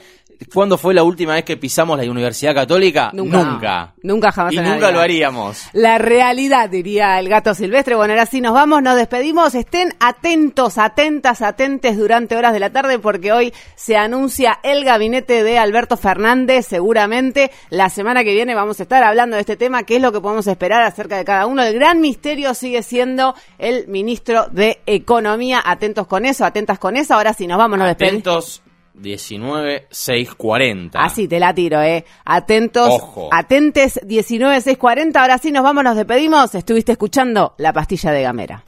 ¿Cuándo 0.53 0.77
fue 0.77 0.93
la 0.93 1.03
última 1.03 1.33
vez 1.33 1.43
que 1.43 1.57
pisamos 1.57 1.97
la 1.97 2.09
Universidad 2.09 2.53
Católica? 2.53 3.11
Nunca. 3.13 3.43
Nunca. 3.43 3.93
Nunca 4.03 4.31
jamás 4.31 4.53
Y 4.53 4.57
en 4.57 4.65
nunca 4.65 4.91
lo 4.91 4.99
haríamos. 4.99 5.67
La 5.73 5.97
realidad, 5.97 6.69
diría 6.69 7.19
el 7.19 7.29
gato 7.29 7.53
silvestre. 7.53 7.95
Bueno, 7.95 8.13
ahora 8.13 8.25
sí 8.25 8.41
nos 8.41 8.53
vamos, 8.53 8.81
nos 8.81 8.95
despedimos. 8.95 9.55
Estén 9.55 9.93
atentos, 9.99 10.77
atentas, 10.77 11.41
atentes 11.41 11.97
durante 11.97 12.35
horas 12.35 12.53
de 12.53 12.59
la 12.59 12.69
tarde 12.69 12.99
porque 12.99 13.31
hoy 13.31 13.53
se 13.75 13.97
anuncia 13.97 14.59
el 14.63 14.83
gabinete 14.83 15.43
de 15.43 15.57
Alberto 15.57 15.97
Fernández. 15.97 16.65
Seguramente 16.67 17.51
la 17.69 17.89
semana 17.89 18.23
que 18.23 18.33
viene 18.33 18.55
vamos 18.55 18.79
a 18.79 18.83
estar 18.83 19.03
hablando 19.03 19.35
de 19.35 19.41
este 19.41 19.57
tema, 19.57 19.83
qué 19.83 19.97
es 19.97 20.01
lo 20.01 20.11
que 20.11 20.21
podemos 20.21 20.47
esperar 20.47 20.83
acerca 20.83 21.17
de 21.17 21.25
cada 21.25 21.45
uno. 21.45 21.63
El 21.63 21.73
gran 21.75 22.01
misterio 22.01 22.53
sigue 22.53 22.83
siendo 22.83 23.35
el 23.57 23.87
ministro 23.87 24.47
de 24.51 24.81
Economía. 24.85 25.61
Atentos 25.63 26.07
con 26.07 26.25
eso, 26.25 26.45
atentas 26.45 26.79
con 26.79 26.97
eso. 26.97 27.13
Ahora 27.13 27.33
sí 27.33 27.47
nos 27.47 27.57
vamos, 27.57 27.77
nos 27.79 27.87
despedimos. 27.87 28.21
Atentos 28.21 28.64
19 28.97 29.87
640. 29.89 31.01
Así 31.03 31.27
te 31.27 31.39
la 31.39 31.53
tiro, 31.53 31.81
eh. 31.81 32.05
Atentos, 32.25 32.89
Ojo. 32.89 33.29
atentes 33.31 33.99
19640. 34.03 35.21
Ahora 35.21 35.37
sí 35.37 35.51
nos 35.51 35.63
vamos, 35.63 35.83
nos 35.83 35.95
despedimos. 35.95 36.55
Estuviste 36.55 36.93
escuchando 36.93 37.53
La 37.57 37.73
Pastilla 37.73 38.11
de 38.11 38.21
Gamera. 38.23 38.65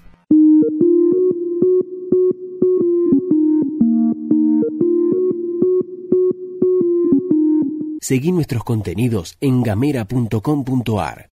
Seguí 8.00 8.32
nuestros 8.32 8.64
contenidos 8.64 9.36
en 9.42 9.64
gamera.com.ar. 9.64 11.26